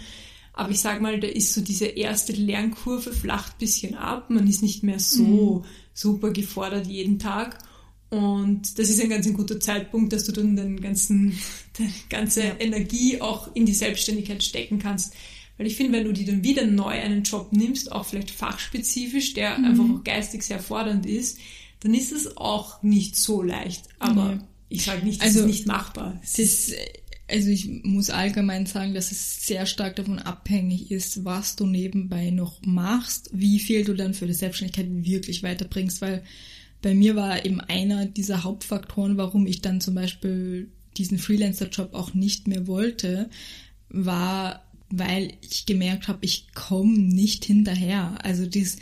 Aber 0.53 0.69
ich 0.71 0.79
sag 0.79 1.01
mal, 1.01 1.19
da 1.19 1.27
ist 1.27 1.53
so 1.53 1.61
diese 1.61 1.87
erste 1.87 2.31
Lernkurve 2.31 3.11
flacht 3.11 3.57
bisschen 3.57 3.95
ab. 3.95 4.29
Man 4.29 4.47
ist 4.47 4.61
nicht 4.61 4.83
mehr 4.83 4.99
so 4.99 5.23
mhm. 5.23 5.65
super 5.93 6.31
gefordert 6.31 6.87
jeden 6.87 7.19
Tag. 7.19 7.57
Und 8.13 8.77
das 8.77 8.91
ist 8.91 9.01
ein 9.01 9.09
ganz 9.09 9.25
ein 9.25 9.33
guter 9.33 9.59
Zeitpunkt, 9.59 10.13
dass 10.13 10.25
du 10.25 10.31
dann 10.31 10.55
den 10.55 10.79
ganzen, 10.79 11.35
deine 11.77 11.89
ganze 12.09 12.43
ja. 12.43 12.55
Energie 12.59 13.19
auch 13.19 13.49
in 13.55 13.65
die 13.65 13.73
Selbstständigkeit 13.73 14.43
stecken 14.43 14.77
kannst. 14.77 15.15
Weil 15.57 15.65
ich 15.65 15.75
finde, 15.75 15.97
wenn 15.97 16.05
du 16.05 16.13
dir 16.13 16.27
dann 16.27 16.43
wieder 16.43 16.67
neu 16.67 16.91
einen 16.91 17.23
Job 17.23 17.51
nimmst, 17.53 17.91
auch 17.91 18.05
vielleicht 18.05 18.29
fachspezifisch, 18.29 19.33
der 19.33 19.57
mhm. 19.57 19.65
einfach 19.65 19.85
auch 19.85 20.03
geistig 20.03 20.43
sehr 20.43 20.59
fordernd 20.59 21.07
ist, 21.07 21.39
dann 21.79 21.95
ist 21.95 22.11
es 22.11 22.37
auch 22.37 22.83
nicht 22.83 23.15
so 23.15 23.41
leicht. 23.41 23.85
Aber 23.97 24.35
nee. 24.35 24.41
ich 24.69 24.83
sage 24.83 25.03
nicht, 25.03 25.19
dass 25.19 25.29
also, 25.29 25.39
es 25.39 25.45
nicht 25.47 25.65
machbar 25.65 26.19
ist. 26.21 26.37
Das, 26.37 26.71
also 27.27 27.49
ich 27.49 27.67
muss 27.83 28.11
allgemein 28.11 28.67
sagen, 28.67 28.93
dass 28.93 29.11
es 29.11 29.47
sehr 29.47 29.65
stark 29.65 29.95
davon 29.95 30.19
abhängig 30.19 30.91
ist, 30.91 31.25
was 31.25 31.55
du 31.55 31.65
nebenbei 31.65 32.29
noch 32.29 32.61
machst, 32.63 33.31
wie 33.33 33.57
viel 33.57 33.83
du 33.83 33.95
dann 33.95 34.13
für 34.13 34.27
die 34.27 34.33
Selbstständigkeit 34.33 34.87
wirklich 34.89 35.41
weiterbringst, 35.41 35.99
weil 36.01 36.23
bei 36.83 36.93
mir 36.93 37.15
war 37.15 37.43
eben 37.43 37.59
einer 37.61 38.05
dieser 38.05 38.43
Hauptfaktoren, 38.43 39.17
warum 39.17 39.47
ich 39.47 39.61
dann 39.61 39.81
zum 39.81 39.95
Beispiel 39.95 40.69
diesen 40.97 41.17
Freelancer-Job 41.17 41.95
auch 41.95 42.13
nicht 42.13 42.47
mehr 42.47 42.67
wollte, 42.67 43.31
war 43.89 44.63
weil 44.95 45.33
ich 45.41 45.65
gemerkt 45.65 46.07
habe, 46.07 46.19
ich 46.21 46.53
komme 46.53 46.95
nicht 46.95 47.45
hinterher. 47.45 48.23
Also 48.23 48.45
dies 48.45 48.77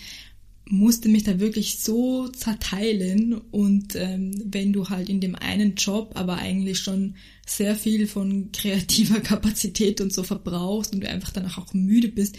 musste 0.66 1.08
mich 1.08 1.24
da 1.24 1.40
wirklich 1.40 1.80
so 1.80 2.28
zerteilen 2.28 3.34
und 3.34 3.96
ähm, 3.96 4.32
wenn 4.46 4.74
du 4.74 4.90
halt 4.90 5.08
in 5.08 5.22
dem 5.22 5.36
einen 5.36 5.76
Job 5.76 6.12
aber 6.16 6.38
eigentlich 6.38 6.80
schon 6.80 7.16
sehr 7.46 7.76
viel 7.76 8.08
von 8.08 8.52
kreativer 8.52 9.20
Kapazität 9.22 10.02
und 10.02 10.12
so 10.12 10.24
verbrauchst 10.24 10.94
und 10.94 11.02
du 11.02 11.10
einfach 11.10 11.32
danach 11.32 11.58
auch 11.58 11.74
müde 11.74 12.10
bist, 12.10 12.38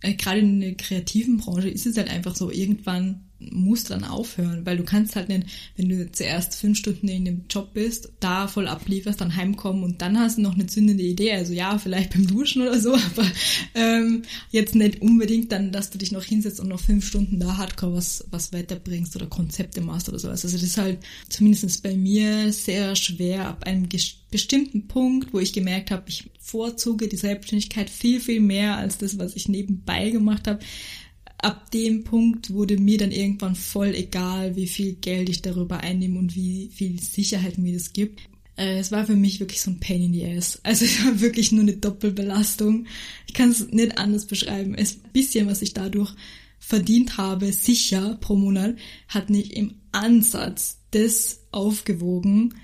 äh, 0.00 0.14
gerade 0.14 0.40
in 0.40 0.60
der 0.60 0.74
kreativen 0.74 1.38
Branche 1.38 1.68
ist 1.68 1.86
es 1.86 1.96
halt 1.96 2.08
einfach 2.08 2.36
so, 2.36 2.52
irgendwann 2.52 3.24
musst 3.50 3.90
dann 3.90 4.04
aufhören, 4.04 4.64
weil 4.64 4.76
du 4.76 4.84
kannst 4.84 5.16
halt 5.16 5.28
nicht, 5.28 5.46
wenn 5.76 5.88
du 5.88 6.10
zuerst 6.12 6.54
fünf 6.54 6.78
Stunden 6.78 7.08
in 7.08 7.24
dem 7.24 7.44
Job 7.48 7.74
bist, 7.74 8.10
da 8.20 8.46
voll 8.46 8.68
ablieferst, 8.68 9.20
dann 9.20 9.36
heimkommen 9.36 9.82
und 9.82 10.02
dann 10.02 10.18
hast 10.18 10.38
du 10.38 10.42
noch 10.42 10.54
eine 10.54 10.66
zündende 10.66 11.02
Idee, 11.02 11.32
also 11.32 11.52
ja, 11.52 11.78
vielleicht 11.78 12.12
beim 12.12 12.26
Duschen 12.26 12.62
oder 12.62 12.78
so, 12.78 12.94
aber 13.16 13.26
ähm, 13.74 14.22
jetzt 14.50 14.74
nicht 14.74 15.02
unbedingt 15.02 15.52
dann, 15.52 15.72
dass 15.72 15.90
du 15.90 15.98
dich 15.98 16.12
noch 16.12 16.24
hinsetzt 16.24 16.60
und 16.60 16.68
noch 16.68 16.80
fünf 16.80 17.06
Stunden 17.06 17.40
da 17.40 17.56
hardcore 17.56 17.94
was, 17.94 18.24
was 18.30 18.52
weiterbringst 18.52 19.16
oder 19.16 19.26
Konzepte 19.26 19.80
machst 19.80 20.08
oder 20.08 20.18
sowas. 20.18 20.44
Also 20.44 20.56
das 20.56 20.64
ist 20.64 20.78
halt 20.78 20.98
zumindest 21.28 21.82
bei 21.82 21.96
mir 21.96 22.52
sehr 22.52 22.96
schwer 22.96 23.48
ab 23.48 23.64
einem 23.64 23.88
bestimmten 24.30 24.88
Punkt, 24.88 25.32
wo 25.32 25.38
ich 25.38 25.52
gemerkt 25.52 25.90
habe, 25.90 26.04
ich 26.08 26.30
vorzuge 26.40 27.08
die 27.08 27.16
Selbstständigkeit 27.16 27.88
viel, 27.88 28.20
viel 28.20 28.40
mehr 28.40 28.76
als 28.76 28.98
das, 28.98 29.18
was 29.18 29.36
ich 29.36 29.48
nebenbei 29.48 30.10
gemacht 30.10 30.46
habe 30.48 30.60
ab 31.42 31.70
dem 31.70 32.04
Punkt 32.04 32.50
wurde 32.50 32.78
mir 32.78 32.98
dann 32.98 33.10
irgendwann 33.10 33.54
voll 33.54 33.94
egal, 33.94 34.56
wie 34.56 34.66
viel 34.66 34.94
Geld 34.94 35.28
ich 35.28 35.42
darüber 35.42 35.80
einnehme 35.80 36.18
und 36.18 36.34
wie 36.34 36.70
viel 36.72 37.00
Sicherheit 37.00 37.58
mir 37.58 37.74
das 37.74 37.92
gibt. 37.92 38.20
Äh, 38.56 38.78
es 38.78 38.92
war 38.92 39.04
für 39.04 39.16
mich 39.16 39.40
wirklich 39.40 39.60
so 39.60 39.70
ein 39.70 39.80
Pain 39.80 40.02
in 40.02 40.12
the 40.12 40.26
ass. 40.26 40.60
Also 40.62 40.84
es 40.86 41.04
war 41.04 41.20
wirklich 41.20 41.52
nur 41.52 41.62
eine 41.62 41.76
Doppelbelastung. 41.76 42.86
Ich 43.26 43.34
kann 43.34 43.50
es 43.50 43.68
nicht 43.68 43.98
anders 43.98 44.26
beschreiben. 44.26 44.74
Es 44.74 44.94
bisschen, 44.94 45.46
was 45.46 45.62
ich 45.62 45.74
dadurch 45.74 46.14
verdient 46.58 47.16
habe, 47.16 47.52
sicher 47.52 48.16
pro 48.20 48.36
Monat, 48.36 48.76
hat 49.08 49.30
nicht 49.30 49.52
im 49.52 49.74
Ansatz 49.90 50.78
das 50.92 51.40
aufgewogen, 51.50 52.54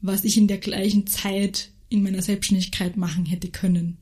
was 0.00 0.24
ich 0.24 0.36
in 0.36 0.48
der 0.48 0.58
gleichen 0.58 1.06
Zeit 1.06 1.70
in 1.88 2.02
meiner 2.02 2.22
Selbstständigkeit 2.22 2.96
machen 2.96 3.26
hätte 3.26 3.48
können. 3.48 3.98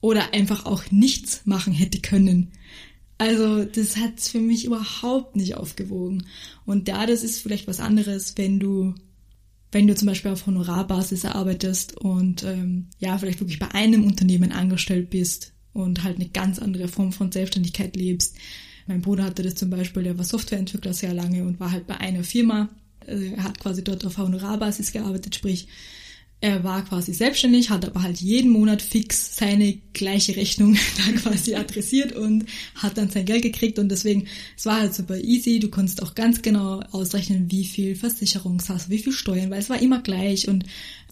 Oder 0.00 0.32
einfach 0.34 0.66
auch 0.66 0.90
nichts 0.90 1.42
machen 1.46 1.72
hätte 1.72 2.00
können. 2.00 2.52
Also 3.18 3.64
das 3.64 3.96
hat 3.96 4.20
für 4.20 4.40
mich 4.40 4.64
überhaupt 4.64 5.36
nicht 5.36 5.56
aufgewogen. 5.56 6.26
Und 6.66 6.88
da, 6.88 7.06
das 7.06 7.22
ist 7.22 7.40
vielleicht 7.40 7.66
was 7.66 7.80
anderes, 7.80 8.34
wenn 8.36 8.60
du, 8.60 8.94
wenn 9.72 9.86
du 9.86 9.94
zum 9.94 10.06
Beispiel 10.06 10.30
auf 10.30 10.46
Honorarbasis 10.46 11.24
arbeitest 11.24 11.96
und 11.96 12.42
ähm, 12.44 12.88
ja, 12.98 13.16
vielleicht 13.16 13.40
wirklich 13.40 13.58
bei 13.58 13.70
einem 13.72 14.04
Unternehmen 14.04 14.52
angestellt 14.52 15.10
bist 15.10 15.52
und 15.72 16.04
halt 16.04 16.16
eine 16.16 16.28
ganz 16.28 16.58
andere 16.58 16.88
Form 16.88 17.12
von 17.12 17.32
Selbstständigkeit 17.32 17.96
lebst. 17.96 18.36
Mein 18.86 19.02
Bruder 19.02 19.24
hatte 19.24 19.42
das 19.42 19.56
zum 19.56 19.70
Beispiel, 19.70 20.04
der 20.04 20.16
war 20.16 20.24
Softwareentwickler 20.24 20.92
sehr 20.92 21.14
lange 21.14 21.42
und 21.44 21.58
war 21.58 21.72
halt 21.72 21.86
bei 21.86 21.98
einer 21.98 22.22
Firma. 22.22 22.68
Er 23.06 23.42
hat 23.42 23.58
quasi 23.58 23.82
dort 23.82 24.04
auf 24.04 24.18
Honorarbasis 24.18 24.92
gearbeitet, 24.92 25.34
sprich, 25.34 25.68
er 26.40 26.64
war 26.64 26.84
quasi 26.84 27.14
selbstständig, 27.14 27.70
hat 27.70 27.86
aber 27.86 28.02
halt 28.02 28.20
jeden 28.20 28.50
Monat 28.50 28.82
fix 28.82 29.36
seine 29.36 29.78
gleiche 29.94 30.36
Rechnung 30.36 30.76
da 30.96 31.12
quasi 31.12 31.54
adressiert 31.56 32.12
und 32.12 32.44
hat 32.74 32.98
dann 32.98 33.10
sein 33.10 33.24
Geld 33.24 33.42
gekriegt. 33.42 33.78
Und 33.78 33.88
deswegen, 33.88 34.26
es 34.56 34.66
war 34.66 34.80
halt 34.80 34.94
super 34.94 35.18
easy. 35.18 35.58
Du 35.58 35.68
konntest 35.68 36.02
auch 36.02 36.14
ganz 36.14 36.42
genau 36.42 36.80
ausrechnen, 36.92 37.50
wie 37.50 37.64
viel 37.64 37.96
Versicherung 37.96 38.62
hast, 38.68 38.90
wie 38.90 38.98
viel 38.98 39.12
Steuern, 39.12 39.50
weil 39.50 39.60
es 39.60 39.70
war 39.70 39.80
immer 39.80 40.02
gleich. 40.02 40.46
Und 40.46 40.64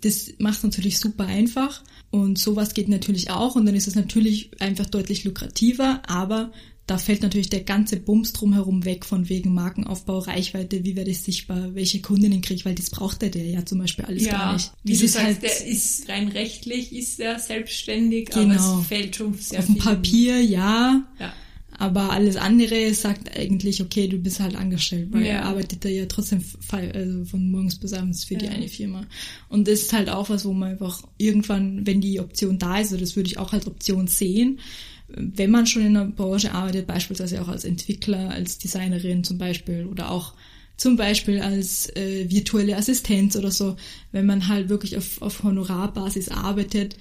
das 0.02 0.34
macht 0.38 0.62
natürlich 0.62 0.98
super 0.98 1.24
einfach. 1.24 1.82
Und 2.10 2.38
sowas 2.38 2.74
geht 2.74 2.88
natürlich 2.88 3.30
auch. 3.30 3.56
Und 3.56 3.64
dann 3.64 3.74
ist 3.74 3.88
es 3.88 3.94
natürlich 3.94 4.50
einfach 4.60 4.86
deutlich 4.86 5.24
lukrativer, 5.24 6.02
aber 6.06 6.52
da 6.86 6.98
fällt 6.98 7.22
natürlich 7.22 7.48
der 7.48 7.62
ganze 7.62 7.96
Bums 7.96 8.34
drumherum 8.34 8.84
weg 8.84 9.06
von 9.06 9.28
wegen 9.30 9.54
Markenaufbau, 9.54 10.18
Reichweite, 10.18 10.84
wie 10.84 10.96
werde 10.96 11.10
ich 11.10 11.22
sichtbar, 11.22 11.74
welche 11.74 12.00
Kundinnen 12.00 12.42
kriege 12.42 12.56
ich, 12.56 12.64
weil 12.66 12.74
das 12.74 12.90
braucht 12.90 13.22
der, 13.22 13.34
ja 13.34 13.64
zum 13.64 13.78
Beispiel 13.78 14.04
alles 14.04 14.24
ja, 14.26 14.32
gar 14.32 14.52
nicht. 14.52 14.72
Wie 14.82 14.92
das 14.92 15.00
du 15.00 15.08
sagst, 15.08 15.26
halt, 15.26 15.42
der 15.42 15.66
ist 15.66 16.08
rein 16.10 16.28
rechtlich, 16.28 16.92
ist 16.92 17.20
er 17.20 17.38
selbstständig, 17.38 18.30
genau. 18.30 18.54
aber 18.54 18.80
es 18.80 18.86
fällt 18.86 19.16
schon 19.16 19.34
sehr 19.34 19.60
Auf 19.60 19.66
dem 19.66 19.78
Papier, 19.78 20.42
ja, 20.42 21.02
ja. 21.18 21.32
Aber 21.76 22.12
alles 22.12 22.36
andere 22.36 22.94
sagt 22.94 23.36
eigentlich, 23.36 23.82
okay, 23.82 24.06
du 24.06 24.18
bist 24.18 24.38
halt 24.38 24.54
angestellt, 24.54 25.08
weil 25.10 25.22
ja. 25.22 25.32
er 25.32 25.44
arbeitet 25.46 25.84
da 25.84 25.88
ja 25.88 26.06
trotzdem 26.06 26.44
also 26.70 27.24
von 27.24 27.50
morgens 27.50 27.76
bis 27.76 27.92
abends 27.92 28.24
für 28.24 28.34
ja. 28.34 28.40
die 28.40 28.48
eine 28.48 28.68
Firma. 28.68 29.06
Und 29.48 29.66
das 29.66 29.80
ist 29.80 29.92
halt 29.92 30.08
auch 30.08 30.28
was, 30.28 30.44
wo 30.44 30.52
man 30.52 30.72
einfach 30.72 31.02
irgendwann, 31.18 31.84
wenn 31.84 32.00
die 32.00 32.20
Option 32.20 32.58
da 32.58 32.78
ist, 32.78 32.92
also 32.92 32.98
das 32.98 33.16
würde 33.16 33.28
ich 33.28 33.38
auch 33.38 33.52
als 33.52 33.66
Option 33.66 34.06
sehen, 34.06 34.60
wenn 35.08 35.50
man 35.50 35.66
schon 35.66 35.86
in 35.86 35.94
der 35.94 36.04
Branche 36.04 36.52
arbeitet, 36.52 36.86
beispielsweise 36.86 37.42
auch 37.42 37.48
als 37.48 37.64
Entwickler, 37.64 38.30
als 38.30 38.58
Designerin 38.58 39.24
zum 39.24 39.38
Beispiel 39.38 39.86
oder 39.86 40.10
auch 40.10 40.34
zum 40.76 40.96
Beispiel 40.96 41.40
als 41.40 41.88
äh, 41.94 42.28
virtuelle 42.28 42.76
Assistenz 42.76 43.36
oder 43.36 43.50
so, 43.50 43.76
wenn 44.12 44.26
man 44.26 44.48
halt 44.48 44.68
wirklich 44.68 44.96
auf, 44.96 45.22
auf 45.22 45.42
Honorarbasis 45.42 46.30
arbeitet, 46.30 46.96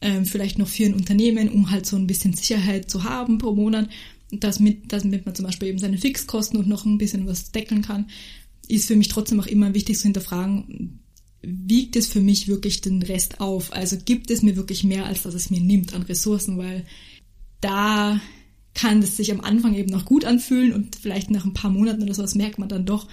ähm, 0.00 0.24
vielleicht 0.24 0.58
noch 0.58 0.68
für 0.68 0.84
ein 0.84 0.94
Unternehmen, 0.94 1.48
um 1.48 1.70
halt 1.70 1.86
so 1.86 1.96
ein 1.96 2.06
bisschen 2.06 2.34
Sicherheit 2.34 2.90
zu 2.90 3.04
haben 3.04 3.38
pro 3.38 3.52
Monat, 3.52 3.88
damit, 4.30 4.92
damit 4.92 5.26
man 5.26 5.34
zum 5.34 5.46
Beispiel 5.46 5.68
eben 5.68 5.78
seine 5.78 5.98
Fixkosten 5.98 6.58
und 6.58 6.68
noch 6.68 6.84
ein 6.84 6.98
bisschen 6.98 7.26
was 7.26 7.50
deckeln 7.50 7.82
kann, 7.82 8.08
ist 8.68 8.86
für 8.86 8.96
mich 8.96 9.08
trotzdem 9.08 9.40
auch 9.40 9.46
immer 9.46 9.74
wichtig 9.74 9.98
zu 9.98 10.04
hinterfragen, 10.04 11.00
wiegt 11.42 11.96
es 11.96 12.06
für 12.06 12.20
mich 12.20 12.46
wirklich 12.46 12.80
den 12.80 13.02
Rest 13.02 13.40
auf? 13.40 13.72
Also 13.72 13.96
gibt 14.04 14.30
es 14.30 14.42
mir 14.42 14.56
wirklich 14.56 14.84
mehr, 14.84 15.06
als 15.06 15.22
dass 15.22 15.34
es 15.34 15.50
mir 15.50 15.60
nimmt 15.60 15.94
an 15.94 16.02
Ressourcen, 16.02 16.58
weil 16.58 16.84
da 17.60 18.20
kann 18.74 19.02
es 19.02 19.16
sich 19.16 19.32
am 19.32 19.40
Anfang 19.40 19.74
eben 19.74 19.90
noch 19.90 20.04
gut 20.04 20.24
anfühlen 20.24 20.72
und 20.72 20.96
vielleicht 20.96 21.30
nach 21.30 21.44
ein 21.44 21.54
paar 21.54 21.70
Monaten 21.70 22.02
oder 22.02 22.14
sowas 22.14 22.34
merkt 22.34 22.58
man 22.58 22.68
dann 22.68 22.86
doch, 22.86 23.08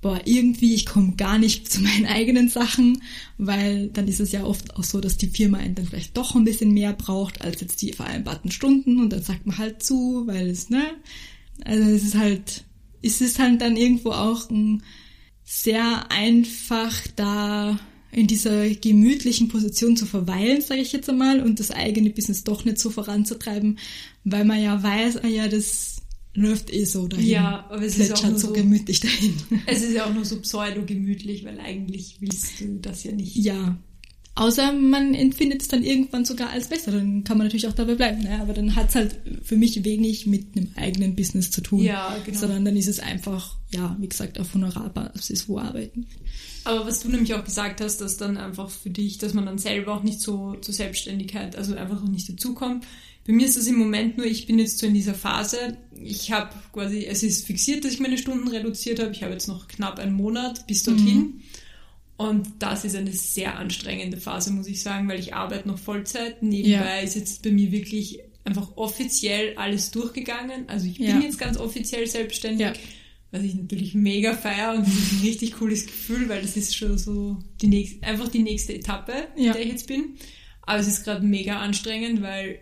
boah, 0.00 0.20
irgendwie, 0.24 0.74
ich 0.74 0.86
komme 0.86 1.16
gar 1.16 1.38
nicht 1.38 1.68
zu 1.72 1.80
meinen 1.80 2.06
eigenen 2.06 2.48
Sachen, 2.48 3.02
weil 3.36 3.88
dann 3.88 4.08
ist 4.08 4.20
es 4.20 4.32
ja 4.32 4.44
oft 4.44 4.76
auch 4.76 4.84
so, 4.84 5.00
dass 5.00 5.16
die 5.16 5.28
Firma 5.28 5.58
einen 5.58 5.74
dann 5.74 5.86
vielleicht 5.86 6.16
doch 6.16 6.34
ein 6.34 6.44
bisschen 6.44 6.72
mehr 6.72 6.92
braucht 6.92 7.42
als 7.42 7.60
jetzt 7.60 7.82
die 7.82 7.92
vereinbarten 7.92 8.50
Stunden 8.50 9.00
und 9.00 9.12
dann 9.12 9.22
sagt 9.22 9.46
man 9.46 9.58
halt 9.58 9.82
zu, 9.82 10.26
weil 10.26 10.48
es, 10.48 10.70
ne, 10.70 10.84
also 11.64 11.88
es 11.90 12.04
ist 12.04 12.14
halt, 12.14 12.64
es 13.02 13.20
ist 13.20 13.38
halt 13.38 13.60
dann 13.60 13.76
irgendwo 13.76 14.10
auch 14.10 14.50
ein 14.50 14.82
sehr 15.44 16.10
einfach 16.10 16.94
da 17.16 17.78
in 18.10 18.26
dieser 18.26 18.68
gemütlichen 18.70 19.48
Position 19.48 19.96
zu 19.96 20.06
verweilen, 20.06 20.60
sage 20.60 20.80
ich 20.80 20.92
jetzt 20.92 21.08
einmal, 21.08 21.40
und 21.40 21.60
das 21.60 21.70
eigene 21.70 22.10
Business 22.10 22.44
doch 22.44 22.64
nicht 22.64 22.78
so 22.78 22.90
voranzutreiben, 22.90 23.78
weil 24.24 24.44
man 24.44 24.62
ja 24.62 24.82
weiß, 24.82 25.18
ah 25.18 25.28
ja, 25.28 25.48
das 25.48 26.02
läuft 26.34 26.72
eh 26.72 26.84
so 26.84 27.08
dahin. 27.08 27.26
Ja, 27.26 27.66
aber 27.68 27.82
es 27.82 27.98
ist 27.98 28.12
auch 28.12 28.22
nur 28.22 28.38
so, 28.38 28.48
so 28.48 28.52
gemütlich 28.52 29.00
dahin. 29.00 29.34
Es 29.66 29.82
ist 29.82 29.92
ja 29.92 30.06
auch 30.06 30.14
nur 30.14 30.24
so 30.24 30.40
pseudo-gemütlich, 30.40 31.44
weil 31.44 31.58
eigentlich 31.60 32.16
willst 32.20 32.60
du 32.60 32.78
das 32.80 33.04
ja 33.04 33.12
nicht. 33.12 33.36
Ja, 33.36 33.76
Außer 34.38 34.72
man 34.72 35.14
empfindet 35.14 35.62
es 35.62 35.68
dann 35.68 35.82
irgendwann 35.82 36.24
sogar 36.24 36.50
als 36.50 36.68
besser, 36.68 36.92
dann 36.92 37.24
kann 37.24 37.38
man 37.38 37.48
natürlich 37.48 37.66
auch 37.66 37.72
dabei 37.72 37.96
bleiben. 37.96 38.22
Ne? 38.22 38.38
Aber 38.40 38.52
dann 38.52 38.76
hat 38.76 38.90
es 38.90 38.94
halt 38.94 39.16
für 39.42 39.56
mich 39.56 39.82
wenig 39.82 40.28
mit 40.28 40.56
einem 40.56 40.70
eigenen 40.76 41.16
Business 41.16 41.50
zu 41.50 41.60
tun. 41.60 41.80
Ja, 41.80 42.16
genau. 42.24 42.38
Sondern 42.38 42.64
dann 42.64 42.76
ist 42.76 42.86
es 42.86 43.00
einfach, 43.00 43.56
ja, 43.74 43.96
wie 43.98 44.08
gesagt, 44.08 44.38
auf 44.38 44.54
Honorarbasis 44.54 45.48
wo 45.48 45.58
arbeiten. 45.58 46.06
Aber 46.62 46.86
was 46.86 47.00
du 47.00 47.08
nämlich 47.08 47.34
auch 47.34 47.42
gesagt 47.42 47.80
hast, 47.80 48.00
dass 48.00 48.16
dann 48.16 48.36
einfach 48.36 48.70
für 48.70 48.90
dich, 48.90 49.18
dass 49.18 49.34
man 49.34 49.44
dann 49.44 49.58
selber 49.58 49.94
auch 49.94 50.04
nicht 50.04 50.20
so 50.20 50.54
zur 50.60 50.72
Selbstständigkeit, 50.72 51.56
also 51.56 51.74
einfach 51.74 52.00
auch 52.00 52.08
nicht 52.08 52.28
dazukommt. 52.28 52.86
Bei 53.26 53.32
mir 53.32 53.44
ist 53.44 53.56
es 53.56 53.66
im 53.66 53.76
Moment 53.76 54.18
nur, 54.18 54.26
ich 54.26 54.46
bin 54.46 54.60
jetzt 54.60 54.78
so 54.78 54.86
in 54.86 54.94
dieser 54.94 55.14
Phase, 55.14 55.76
ich 56.00 56.30
habe 56.30 56.50
quasi, 56.72 57.06
es 57.06 57.24
ist 57.24 57.44
fixiert, 57.44 57.84
dass 57.84 57.92
ich 57.92 57.98
meine 57.98 58.18
Stunden 58.18 58.46
reduziert 58.46 59.00
habe. 59.00 59.10
Ich 59.10 59.24
habe 59.24 59.32
jetzt 59.32 59.48
noch 59.48 59.66
knapp 59.66 59.98
einen 59.98 60.14
Monat 60.14 60.64
bis 60.68 60.84
dorthin. 60.84 61.18
Mhm. 61.18 61.40
Und 62.18 62.48
das 62.58 62.84
ist 62.84 62.96
eine 62.96 63.12
sehr 63.12 63.56
anstrengende 63.58 64.16
Phase, 64.16 64.52
muss 64.52 64.66
ich 64.66 64.82
sagen, 64.82 65.08
weil 65.08 65.20
ich 65.20 65.34
arbeite 65.34 65.68
noch 65.68 65.78
Vollzeit. 65.78 66.42
Nebenbei 66.42 66.96
ja. 66.96 67.00
ist 67.00 67.14
jetzt 67.14 67.44
bei 67.44 67.52
mir 67.52 67.70
wirklich 67.70 68.18
einfach 68.44 68.76
offiziell 68.76 69.56
alles 69.56 69.92
durchgegangen. 69.92 70.68
Also 70.68 70.88
ich 70.88 70.98
bin 70.98 71.06
ja. 71.06 71.20
jetzt 71.20 71.38
ganz 71.38 71.56
offiziell 71.56 72.08
selbstständig, 72.08 72.66
ja. 72.66 72.72
was 73.30 73.44
ich 73.44 73.54
natürlich 73.54 73.94
mega 73.94 74.34
feiere 74.34 74.74
und 74.74 74.84
das 74.84 74.94
ist 74.94 75.12
ein 75.12 75.20
richtig 75.20 75.52
cooles 75.52 75.86
Gefühl, 75.86 76.28
weil 76.28 76.42
das 76.42 76.56
ist 76.56 76.74
schon 76.74 76.98
so 76.98 77.38
die 77.62 77.68
nächste, 77.68 78.04
einfach 78.04 78.26
die 78.26 78.42
nächste 78.42 78.74
Etappe, 78.74 79.28
in 79.36 79.44
der 79.44 79.60
ich 79.60 79.68
jetzt 79.68 79.86
bin. 79.86 80.16
Aber 80.62 80.80
es 80.80 80.88
ist 80.88 81.04
gerade 81.04 81.24
mega 81.24 81.60
anstrengend, 81.60 82.20
weil 82.20 82.58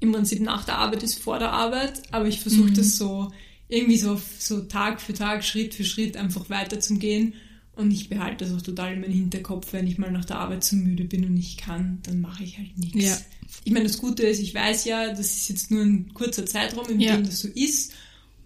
im 0.00 0.10
Prinzip 0.10 0.40
nach 0.40 0.64
der 0.64 0.78
Arbeit 0.78 1.04
ist 1.04 1.20
vor 1.20 1.38
der 1.38 1.52
Arbeit, 1.52 2.02
aber 2.10 2.26
ich 2.26 2.40
versuche 2.40 2.70
mhm. 2.70 2.74
das 2.74 2.96
so 2.96 3.30
irgendwie 3.68 3.98
so, 3.98 4.20
so 4.40 4.62
Tag 4.62 5.00
für 5.00 5.14
Tag, 5.14 5.44
Schritt 5.44 5.74
für 5.74 5.84
Schritt 5.84 6.16
einfach 6.16 6.50
weiterzugehen 6.50 7.34
und 7.78 7.92
ich 7.92 8.08
behalte 8.08 8.44
das 8.44 8.54
auch 8.54 8.60
total 8.60 8.94
in 8.94 9.00
meinem 9.00 9.12
Hinterkopf, 9.12 9.72
wenn 9.72 9.86
ich 9.86 9.98
mal 9.98 10.10
nach 10.10 10.24
der 10.24 10.40
Arbeit 10.40 10.64
zu 10.64 10.74
müde 10.74 11.04
bin 11.04 11.24
und 11.24 11.34
nicht 11.34 11.58
kann, 11.58 12.00
dann 12.02 12.20
mache 12.20 12.42
ich 12.42 12.58
halt 12.58 12.76
nichts. 12.76 13.04
Ja. 13.04 13.16
Ich 13.62 13.72
meine, 13.72 13.86
das 13.86 13.98
Gute 13.98 14.24
ist, 14.24 14.40
ich 14.40 14.52
weiß 14.52 14.84
ja, 14.84 15.10
das 15.10 15.20
ist 15.20 15.48
jetzt 15.48 15.70
nur 15.70 15.82
ein 15.82 16.12
kurzer 16.12 16.44
Zeitraum, 16.44 16.88
in 16.88 16.98
ja. 16.98 17.16
dem 17.16 17.24
das 17.24 17.38
so 17.38 17.48
ist. 17.48 17.92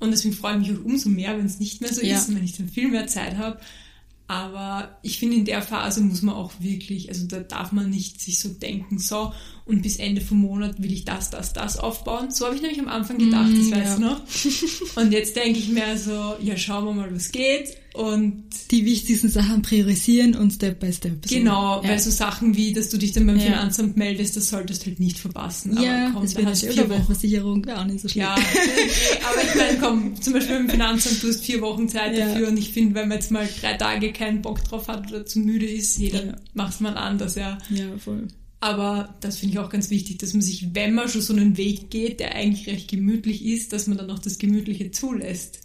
Und 0.00 0.10
deswegen 0.10 0.34
freue 0.34 0.60
ich 0.60 0.68
mich 0.68 0.78
auch 0.78 0.84
umso 0.84 1.08
mehr, 1.08 1.38
wenn 1.38 1.46
es 1.46 1.60
nicht 1.60 1.80
mehr 1.80 1.92
so 1.94 2.02
ja. 2.02 2.18
ist 2.18 2.28
und 2.28 2.36
wenn 2.36 2.44
ich 2.44 2.56
dann 2.56 2.68
viel 2.68 2.88
mehr 2.88 3.06
Zeit 3.06 3.38
habe. 3.38 3.58
Aber 4.26 4.98
ich 5.02 5.18
finde, 5.18 5.36
in 5.36 5.44
der 5.46 5.62
Phase 5.62 6.02
muss 6.02 6.20
man 6.20 6.34
auch 6.34 6.52
wirklich, 6.58 7.08
also 7.08 7.26
da 7.26 7.40
darf 7.40 7.72
man 7.72 7.88
nicht 7.88 8.20
sich 8.20 8.38
so 8.38 8.50
denken, 8.50 8.98
so, 8.98 9.32
und 9.64 9.82
bis 9.82 9.96
Ende 9.96 10.20
vom 10.20 10.38
Monat 10.38 10.82
will 10.82 10.92
ich 10.92 11.04
das, 11.04 11.30
das, 11.30 11.52
das 11.52 11.78
aufbauen. 11.78 12.30
So 12.30 12.46
habe 12.46 12.56
ich 12.56 12.62
nämlich 12.62 12.80
am 12.80 12.88
Anfang 12.88 13.18
gedacht, 13.18 13.48
mm, 13.48 13.70
das 13.70 13.80
weißt 13.80 13.98
du 13.98 14.02
noch. 14.02 14.20
Und 14.96 15.12
jetzt 15.12 15.36
denke 15.36 15.58
ich 15.58 15.68
mir 15.68 15.96
so, 15.96 16.34
ja, 16.42 16.56
schauen 16.56 16.84
wir 16.84 16.92
mal, 16.92 17.14
was 17.14 17.30
geht. 17.30 17.76
Und 17.94 18.44
die 18.70 18.86
wichtigsten 18.86 19.28
Sachen 19.28 19.60
priorisieren 19.60 20.34
und 20.34 20.50
Step 20.50 20.80
by 20.80 20.90
Step. 20.90 21.26
So. 21.26 21.34
Genau, 21.34 21.82
ja. 21.82 21.90
weil 21.90 21.98
so 21.98 22.10
Sachen 22.10 22.56
wie, 22.56 22.72
dass 22.72 22.88
du 22.88 22.96
dich 22.96 23.12
dann 23.12 23.26
beim 23.26 23.36
ja. 23.36 23.44
Finanzamt 23.44 23.98
meldest, 23.98 24.34
das 24.34 24.48
solltest 24.48 24.82
du 24.82 24.86
halt 24.86 24.98
nicht 24.98 25.18
verpassen. 25.18 25.78
Ja, 25.80 26.06
aber 26.06 26.14
komm, 26.14 26.22
das 26.22 26.36
wäre 26.36 26.56
vier 26.72 26.88
Wochen 26.88 27.04
Versicherung 27.04 27.68
auch 27.68 27.84
nicht 27.84 28.00
so 28.00 28.08
schlimm. 28.08 28.22
Ja, 28.22 28.34
aber 28.34 29.42
ich 29.42 29.54
meine, 29.54 29.78
komm, 29.78 30.20
zum 30.20 30.32
Beispiel 30.32 30.56
beim 30.56 30.70
Finanzamt, 30.70 31.22
du 31.22 31.28
hast 31.28 31.44
vier 31.44 31.60
Wochen 31.60 31.86
Zeit 31.88 32.16
dafür 32.16 32.48
und 32.48 32.56
ich 32.56 32.70
finde, 32.70 32.94
wenn 32.94 33.08
man 33.08 33.18
jetzt 33.18 33.30
mal 33.30 33.46
drei 33.60 33.74
Tage 33.74 34.12
keinen 34.12 34.40
Bock 34.40 34.64
drauf 34.64 34.88
hat 34.88 35.10
oder 35.10 35.26
zu 35.26 35.40
müde 35.40 35.66
ist, 35.66 35.98
jeder 35.98 36.38
macht 36.54 36.72
es 36.72 36.80
mal 36.80 36.96
anders, 36.96 37.34
ja. 37.34 37.58
Ja, 37.68 37.84
voll. 37.98 38.26
Aber 38.62 39.12
das 39.18 39.38
finde 39.38 39.54
ich 39.54 39.58
auch 39.58 39.70
ganz 39.70 39.90
wichtig, 39.90 40.18
dass 40.18 40.34
man 40.34 40.40
sich, 40.40 40.72
wenn 40.72 40.94
man 40.94 41.08
schon 41.08 41.20
so 41.20 41.34
einen 41.34 41.56
Weg 41.56 41.90
geht, 41.90 42.20
der 42.20 42.36
eigentlich 42.36 42.68
recht 42.68 42.88
gemütlich 42.88 43.44
ist, 43.44 43.72
dass 43.72 43.88
man 43.88 43.98
dann 43.98 44.08
auch 44.12 44.20
das 44.20 44.38
Gemütliche 44.38 44.92
zulässt. 44.92 45.62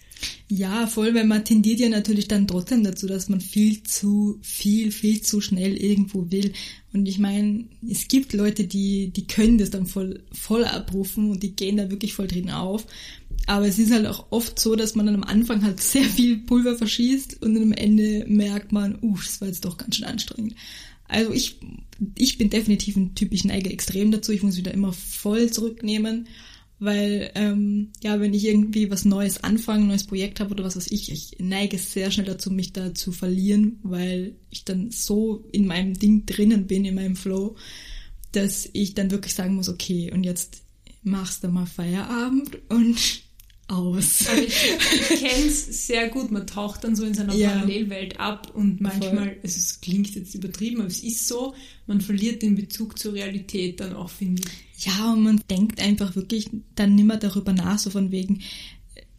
Ja, 0.50 0.88
voll, 0.88 1.14
weil 1.14 1.28
man 1.28 1.46
tendiert 1.46 1.80
ja 1.80 1.90
natürlich 1.90 2.28
dann 2.28 2.48
trotzdem 2.48 2.84
dazu, 2.84 3.06
dass 3.06 3.30
man 3.30 3.40
viel 3.40 3.84
zu 3.84 4.40
viel, 4.42 4.92
viel 4.92 5.22
zu 5.22 5.42
schnell 5.42 5.78
irgendwo 5.78 6.32
will. 6.32 6.54
Und 6.92 7.08
ich 7.08 7.20
meine, 7.20 7.66
es 7.88 8.08
gibt 8.08 8.34
Leute, 8.34 8.64
die, 8.64 9.10
die 9.10 9.28
können 9.28 9.60
das 9.60 9.70
dann 9.70 9.86
voll, 9.86 10.24
voll 10.32 10.66
abrufen 10.66 11.30
und 11.30 11.44
die 11.44 11.56
gehen 11.56 11.78
da 11.78 11.92
wirklich 11.92 12.16
voll 12.16 12.28
drin 12.28 12.50
auf. 12.50 12.88
Aber 13.46 13.68
es 13.68 13.78
ist 13.78 13.92
halt 13.92 14.08
auch 14.08 14.26
oft 14.32 14.58
so, 14.58 14.76
dass 14.76 14.96
man 14.96 15.06
dann 15.06 15.16
am 15.16 15.24
Anfang 15.24 15.64
halt 15.64 15.82
sehr 15.82 16.06
viel 16.06 16.38
Pulver 16.38 16.76
verschießt 16.76 17.44
und 17.44 17.58
am 17.58 17.74
Ende 17.74 18.26
merkt 18.28 18.72
man, 18.72 18.98
uh, 19.04 19.18
das 19.24 19.40
war 19.40 19.50
jetzt 19.50 19.66
doch 19.66 19.78
ganz 19.78 19.98
schön 19.98 20.06
anstrengend. 20.06 20.56
Also 21.08 21.32
ich, 21.32 21.60
ich 22.16 22.38
bin 22.38 22.50
definitiv 22.50 22.96
ein 22.96 23.16
Typ, 23.16 23.34
ich 23.34 23.46
neige 23.46 23.70
extrem 23.70 24.12
dazu, 24.12 24.32
ich 24.32 24.44
muss 24.44 24.58
wieder 24.58 24.74
immer 24.74 24.94
voll 24.94 25.50
zurücknehmen 25.52 26.28
weil 26.80 27.32
ähm, 27.34 27.92
ja, 28.04 28.20
wenn 28.20 28.34
ich 28.34 28.46
irgendwie 28.46 28.92
was 28.92 29.04
Neues 29.04 29.44
anfange, 29.44 29.84
ein 29.84 29.88
neues 29.88 30.06
Projekt 30.06 30.40
habe 30.40 30.52
oder 30.52 30.64
was 30.64 30.76
weiß 30.76 30.92
ich, 30.92 31.12
ich 31.12 31.38
neige 31.40 31.78
sehr 31.78 32.12
schnell 32.12 32.28
dazu, 32.28 32.52
mich 32.52 32.72
da 32.72 32.94
zu 32.94 33.12
verlieren, 33.12 33.80
weil 33.84 34.36
ich 34.52 34.64
dann 34.64 34.92
so 34.92 35.44
in 35.52 35.66
meinem 35.66 35.96
Ding 35.96 36.26
drinnen 36.26 36.68
bin, 36.68 36.86
in 36.86 36.96
meinem 36.96 37.16
Flow, 37.16 37.56
dass 38.32 38.70
ich 38.74 38.94
dann 38.94 39.10
wirklich 39.10 39.34
sagen 39.34 39.56
muss, 39.56 39.70
okay, 39.70 40.12
und 40.14 40.24
jetzt 40.24 40.62
machst 41.02 41.44
du 41.44 41.48
mal 41.48 41.66
Feierabend 41.66 42.60
und 42.70 43.24
aus. 43.68 44.28
Also 44.28 44.42
ich, 44.42 44.64
ich 45.12 45.20
kenne 45.20 45.46
es 45.46 45.88
sehr 45.88 46.10
gut. 46.10 46.32
Man 46.32 46.48
taucht 46.48 46.84
dann 46.84 46.96
so 46.96 47.06
in 47.06 47.14
seiner 47.14 47.34
ja. 47.36 47.50
Parallelwelt 47.50 48.20
ab 48.20 48.52
und 48.54 48.82
manchmal, 48.82 49.38
also 49.44 49.58
es 49.58 49.82
klingt 49.82 50.14
jetzt 50.16 50.36
übertrieben, 50.36 50.80
aber 50.80 50.88
es 50.88 51.04
ist 51.04 51.28
so, 51.28 51.54
man 51.86 52.02
verliert 52.02 52.42
den 52.42 52.56
Bezug 52.56 52.98
zur 52.98 53.14
Realität 53.14 53.80
dann 53.80 53.94
auch, 53.94 54.10
finde 54.10 54.44
ich. 54.44 54.86
Ja, 54.86 55.14
und 55.14 55.24
man 55.24 55.42
denkt 55.50 55.82
einfach 55.82 56.16
wirklich 56.16 56.50
dann 56.76 56.96
nimmer 56.96 57.18
darüber 57.18 57.52
nach, 57.52 57.80
so 57.80 57.90
von 57.90 58.12
wegen, 58.12 58.42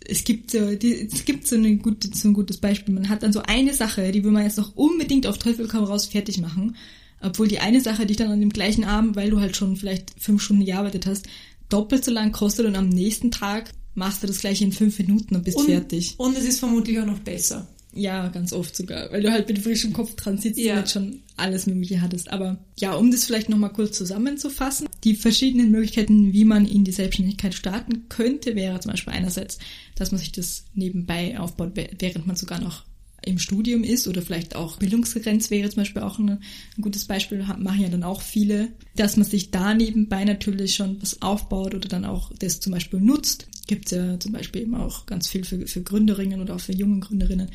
es 0.06 0.24
gibt 0.24 0.52
so, 0.52 0.74
die, 0.74 1.08
es 1.12 1.24
gibt 1.24 1.46
so, 1.46 1.56
eine 1.56 1.76
gute, 1.76 2.08
so 2.14 2.28
ein 2.28 2.34
gutes 2.34 2.58
Beispiel. 2.58 2.94
Man 2.94 3.08
hat 3.08 3.22
dann 3.22 3.32
so 3.32 3.42
eine 3.42 3.74
Sache, 3.74 4.10
die 4.12 4.24
will 4.24 4.30
man 4.30 4.44
jetzt 4.44 4.58
noch 4.58 4.74
unbedingt 4.76 5.26
auf 5.26 5.38
Teufel 5.38 5.68
komm 5.68 5.84
raus 5.84 6.06
fertig 6.06 6.38
machen. 6.38 6.76
Obwohl 7.20 7.48
die 7.48 7.58
eine 7.58 7.80
Sache, 7.80 8.06
die 8.06 8.14
dann 8.14 8.30
an 8.30 8.40
dem 8.40 8.50
gleichen 8.50 8.84
Abend, 8.84 9.16
weil 9.16 9.30
du 9.30 9.40
halt 9.40 9.56
schon 9.56 9.76
vielleicht 9.76 10.14
fünf 10.18 10.40
Stunden 10.40 10.64
gearbeitet 10.64 11.06
hast, 11.06 11.26
doppelt 11.68 12.04
so 12.04 12.12
lang 12.12 12.32
kostet 12.32 12.66
und 12.66 12.76
am 12.76 12.88
nächsten 12.88 13.30
Tag 13.30 13.72
machst 13.98 14.22
du 14.22 14.26
das 14.26 14.38
gleich 14.38 14.62
in 14.62 14.72
fünf 14.72 14.98
Minuten 14.98 15.36
und 15.36 15.44
bist 15.44 15.58
und, 15.58 15.66
fertig. 15.66 16.14
Und 16.16 16.36
es 16.36 16.44
ist 16.44 16.60
vermutlich 16.60 16.98
auch 16.98 17.06
noch 17.06 17.18
besser. 17.18 17.68
Ja, 17.94 18.28
ganz 18.28 18.52
oft 18.52 18.76
sogar, 18.76 19.10
weil 19.10 19.22
du 19.22 19.32
halt 19.32 19.48
mit 19.48 19.58
frischem 19.58 19.92
Kopf 19.92 20.14
dran 20.14 20.38
sitzt 20.38 20.60
ja. 20.60 20.74
und 20.74 20.78
jetzt 20.80 20.92
schon 20.92 21.20
alles 21.36 21.66
Mögliche 21.66 22.00
hattest. 22.00 22.30
Aber 22.30 22.58
ja, 22.78 22.94
um 22.94 23.10
das 23.10 23.24
vielleicht 23.24 23.48
nochmal 23.48 23.72
kurz 23.72 23.96
zusammenzufassen, 23.96 24.88
die 25.04 25.14
verschiedenen 25.14 25.70
Möglichkeiten, 25.70 26.32
wie 26.32 26.44
man 26.44 26.66
in 26.66 26.84
die 26.84 26.92
Selbstständigkeit 26.92 27.54
starten 27.54 28.08
könnte, 28.08 28.54
wäre 28.54 28.78
zum 28.80 28.92
Beispiel 28.92 29.14
einerseits, 29.14 29.58
dass 29.94 30.12
man 30.12 30.18
sich 30.18 30.32
das 30.32 30.64
nebenbei 30.74 31.38
aufbaut, 31.40 31.72
während 31.74 32.26
man 32.26 32.36
sogar 32.36 32.60
noch 32.60 32.84
im 33.24 33.38
Studium 33.38 33.82
ist 33.82 34.06
oder 34.06 34.22
vielleicht 34.22 34.54
auch 34.54 34.78
Bildungsgrenz 34.78 35.50
wäre 35.50 35.68
zum 35.68 35.82
Beispiel 35.82 36.02
auch 36.02 36.18
ein, 36.18 36.30
ein 36.30 36.82
gutes 36.82 37.04
Beispiel, 37.04 37.44
machen 37.58 37.80
ja 37.80 37.88
dann 37.88 38.04
auch 38.04 38.22
viele, 38.22 38.68
dass 38.96 39.16
man 39.16 39.26
sich 39.26 39.50
da 39.50 39.74
nebenbei 39.74 40.24
natürlich 40.24 40.74
schon 40.74 40.98
was 41.00 41.20
aufbaut 41.20 41.74
oder 41.74 41.88
dann 41.88 42.04
auch 42.04 42.30
das 42.38 42.60
zum 42.60 42.72
Beispiel 42.72 43.00
nutzt. 43.00 43.48
Gibt 43.68 43.86
es 43.86 43.92
ja 43.92 44.18
zum 44.18 44.32
Beispiel 44.32 44.62
eben 44.62 44.74
auch 44.74 45.06
ganz 45.06 45.28
viel 45.28 45.44
für, 45.44 45.64
für 45.68 45.82
Gründerinnen 45.82 46.40
oder 46.40 46.56
auch 46.56 46.60
für 46.60 46.74
junge 46.74 46.98
Gründerinnen. 46.98 47.50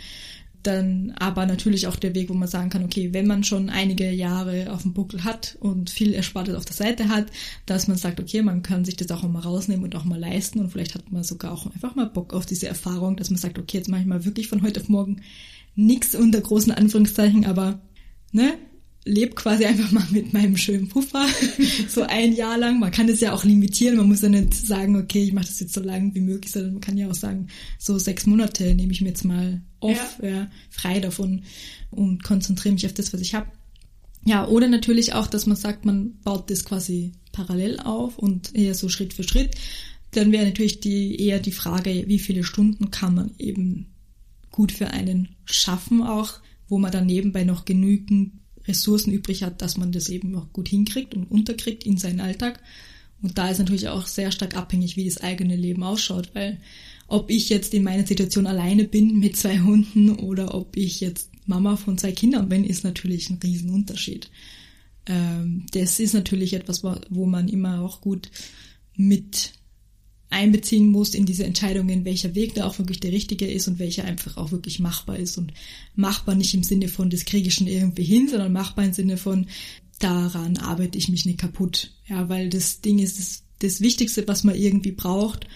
Dann 0.62 1.12
aber 1.18 1.46
natürlich 1.46 1.88
auch 1.88 1.98
der 1.98 2.16
Weg, 2.16 2.30
wo 2.30 2.34
man 2.34 2.48
sagen 2.48 2.70
kann, 2.70 2.86
okay, 2.86 3.12
wenn 3.12 3.28
man 3.28 3.44
schon 3.44 3.70
einige 3.70 4.10
Jahre 4.10 4.72
auf 4.72 4.84
dem 4.84 4.94
Buckel 4.94 5.26
hat 5.26 5.58
und 5.60 5.90
viel 5.90 6.14
Erspartes 6.14 6.56
auf 6.56 6.64
der 6.64 6.76
Seite 6.76 7.10
hat, 7.10 7.26
dass 7.66 7.90
man 7.90 7.98
sagt, 7.98 8.22
okay, 8.22 8.42
man 8.42 8.64
kann 8.64 8.86
sich 8.86 8.96
das 8.96 9.12
auch 9.12 9.24
mal 9.24 9.42
rausnehmen 9.42 9.84
und 9.84 9.96
auch 9.98 10.06
mal 10.06 10.20
leisten 10.20 10.60
und 10.60 10.70
vielleicht 10.70 10.96
hat 10.96 11.12
man 11.12 11.26
sogar 11.26 11.52
auch 11.52 11.66
einfach 11.66 11.96
mal 11.96 12.06
Bock 12.06 12.34
auf 12.34 12.46
diese 12.46 12.70
Erfahrung, 12.70 13.18
dass 13.18 13.30
man 13.30 13.40
sagt, 13.40 13.60
okay, 13.60 13.80
jetzt 13.80 13.90
mache 13.90 14.02
ich 14.02 14.08
mal 14.08 14.24
wirklich 14.24 14.48
von 14.48 14.62
heute 14.62 14.80
auf 14.80 14.88
morgen 14.88 15.22
nichts 15.76 16.16
unter 16.16 16.40
großen 16.40 16.72
Anführungszeichen, 16.72 17.46
aber 17.46 17.82
ne, 18.32 18.54
lebe 19.06 19.36
quasi 19.36 19.66
einfach 19.66 19.92
mal 19.92 20.06
mit 20.12 20.34
meinem 20.34 20.56
schönen 20.56 20.88
Puffer 20.88 21.26
so 21.90 22.04
ein 22.04 22.34
Jahr 22.34 22.58
lang. 22.58 22.80
Man 22.80 22.92
kann 22.92 23.08
das 23.08 23.20
ja 23.20 23.34
auch 23.34 23.44
limitieren. 23.44 23.98
Man 23.98 24.08
muss 24.08 24.22
ja 24.22 24.30
nicht 24.30 24.54
sagen, 24.54 24.96
okay, 24.96 25.24
ich 25.24 25.34
mache 25.34 25.48
das 25.48 25.60
jetzt 25.60 25.74
so 25.74 25.82
lang 25.82 26.16
wie 26.16 26.22
möglich, 26.22 26.52
sondern 26.52 26.74
man 26.74 26.82
kann 26.82 26.98
ja 26.98 27.10
auch 27.10 27.16
sagen, 27.16 27.48
so 27.78 27.98
sechs 27.98 28.26
Monate 28.26 28.74
nehme 28.76 28.92
ich 28.92 29.02
mir 29.02 29.10
jetzt 29.10 29.26
mal 29.26 29.62
off, 29.80 30.20
ja. 30.22 30.30
Ja, 30.30 30.52
frei 30.70 31.00
davon 31.00 31.44
und 31.92 32.24
konzentriere 32.24 32.74
mich 32.74 32.86
auf 32.86 32.94
das, 32.94 33.14
was 33.14 33.22
ich 33.22 33.36
habe. 33.36 33.48
Ja, 34.26 34.48
oder 34.48 34.70
natürlich 34.70 35.14
auch, 35.14 35.28
dass 35.28 35.48
man 35.48 35.58
sagt, 35.58 35.84
man 35.84 36.20
baut 36.24 36.50
das 36.50 36.64
quasi 36.64 37.12
parallel 37.34 37.80
auf 37.80 38.18
und 38.18 38.56
eher 38.56 38.74
so 38.74 38.88
Schritt 38.88 39.14
für 39.14 39.24
Schritt. 39.24 39.56
Dann 40.12 40.32
wäre 40.32 40.46
natürlich 40.46 40.80
die, 40.80 41.20
eher 41.20 41.40
die 41.40 41.52
Frage, 41.52 42.06
wie 42.08 42.20
viele 42.20 42.44
Stunden 42.44 42.90
kann 42.90 43.16
man 43.16 43.32
eben 43.38 43.94
gut 44.52 44.72
für 44.72 44.92
einen 44.92 45.36
schaffen 45.44 46.04
auch, 46.04 46.40
wo 46.70 46.78
man 46.78 46.92
dann 46.92 47.06
nebenbei 47.06 47.44
noch 47.44 47.66
genügend 47.66 48.34
Ressourcen 48.68 49.12
übrig 49.12 49.44
hat, 49.44 49.62
dass 49.62 49.78
man 49.78 49.92
das 49.92 50.10
eben 50.10 50.36
auch 50.36 50.52
gut 50.54 50.70
hinkriegt 50.70 51.16
und 51.16 51.30
unterkriegt 51.30 51.86
in 51.86 51.98
seinen 51.98 52.20
Alltag. 52.20 52.62
Und 53.22 53.38
da 53.38 53.50
ist 53.50 53.60
natürlich 53.60 53.88
auch 53.88 54.06
sehr 54.06 54.32
stark 54.32 54.56
abhängig, 54.56 54.98
wie 54.98 55.06
das 55.06 55.22
eigene 55.22 55.56
Leben 55.56 55.84
ausschaut, 55.84 56.32
weil 56.34 56.60
ob 57.08 57.30
ich 57.30 57.50
jetzt 57.50 57.74
in 57.74 57.84
meiner 57.84 58.06
Situation 58.06 58.48
alleine 58.48 58.86
bin 58.86 59.20
mit 59.20 59.38
zwei 59.38 59.60
Hunden 59.60 60.12
oder 60.12 60.54
ob 60.54 60.76
ich 60.76 61.00
jetzt 61.00 61.30
Mama 61.46 61.76
von 61.76 61.98
zwei 61.98 62.12
Kindern 62.12 62.50
bin, 62.50 62.64
ist 62.64 62.84
natürlich 62.84 63.30
ein 63.30 63.40
Riesenunterschied. 63.42 64.30
Ähm, 65.06 65.66
das 65.72 66.00
ist 66.00 66.14
natürlich 66.14 66.54
etwas, 66.54 66.84
wo 66.84 67.26
man 67.26 67.50
immer 67.50 67.82
auch 67.82 68.02
gut 68.02 68.30
mit 68.96 69.54
einbeziehen 70.34 70.92
musst 70.92 71.16
in 71.16 71.26
diese 71.26 71.46
Entscheidungen, 71.46 72.04
welcher 72.04 72.36
Weg 72.36 72.56
da 72.56 72.66
auch 72.66 72.80
wirklich 72.80 73.00
der 73.00 73.12
richtige 73.12 73.50
ist 73.50 73.68
und 73.68 73.80
welcher 73.80 74.04
einfach 74.04 74.36
auch 74.38 74.52
wirklich 74.52 74.80
machbar 74.80 75.18
ist. 75.18 75.38
Und 75.38 75.54
machbar 75.96 76.36
nicht 76.36 76.54
im 76.54 76.64
Sinne 76.64 76.90
von, 76.90 77.10
das 77.10 77.26
kriege 77.26 77.48
ich 77.48 77.54
schon 77.54 77.68
irgendwie 77.68 78.04
hin, 78.04 78.28
sondern 78.28 78.52
machbar 78.52 78.86
im 78.86 78.94
Sinne 78.94 79.18
von, 79.18 79.48
daran 80.00 80.58
arbeite 80.58 80.98
ich 80.98 81.08
mich 81.08 81.26
nicht 81.26 81.40
kaputt. 81.40 81.92
Ja, 82.08 82.28
weil 82.28 82.50
das 82.50 82.82
Ding 82.82 83.00
ist 83.00 83.20
das, 83.20 83.44
das 83.60 83.82
Wichtigste, 83.82 84.28
was 84.28 84.44
man 84.44 84.56
irgendwie 84.56 84.92
braucht, 84.92 85.48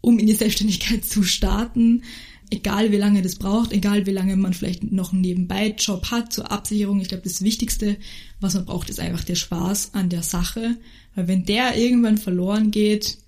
um 0.00 0.18
in 0.18 0.26
die 0.26 0.32
Selbstständigkeit 0.32 1.04
zu 1.04 1.22
starten. 1.22 2.02
Egal 2.50 2.92
wie 2.92 2.96
lange 2.96 3.22
das 3.22 3.36
braucht, 3.36 3.72
egal 3.72 4.06
wie 4.06 4.10
lange 4.10 4.36
man 4.36 4.52
vielleicht 4.52 4.90
noch 4.90 5.12
einen 5.12 5.22
Nebenbei-Job 5.22 6.10
hat 6.10 6.32
zur 6.32 6.50
Absicherung. 6.50 7.00
Ich 7.00 7.08
glaube, 7.08 7.22
das 7.22 7.42
Wichtigste, 7.42 7.96
was 8.40 8.54
man 8.54 8.66
braucht, 8.66 8.90
ist 8.90 9.00
einfach 9.00 9.24
der 9.24 9.36
Spaß 9.36 9.94
an 9.94 10.10
der 10.10 10.22
Sache. 10.22 10.76
Weil 11.14 11.28
wenn 11.28 11.44
der 11.44 11.76
irgendwann 11.76 12.18
verloren 12.18 12.70
geht, 12.70 13.18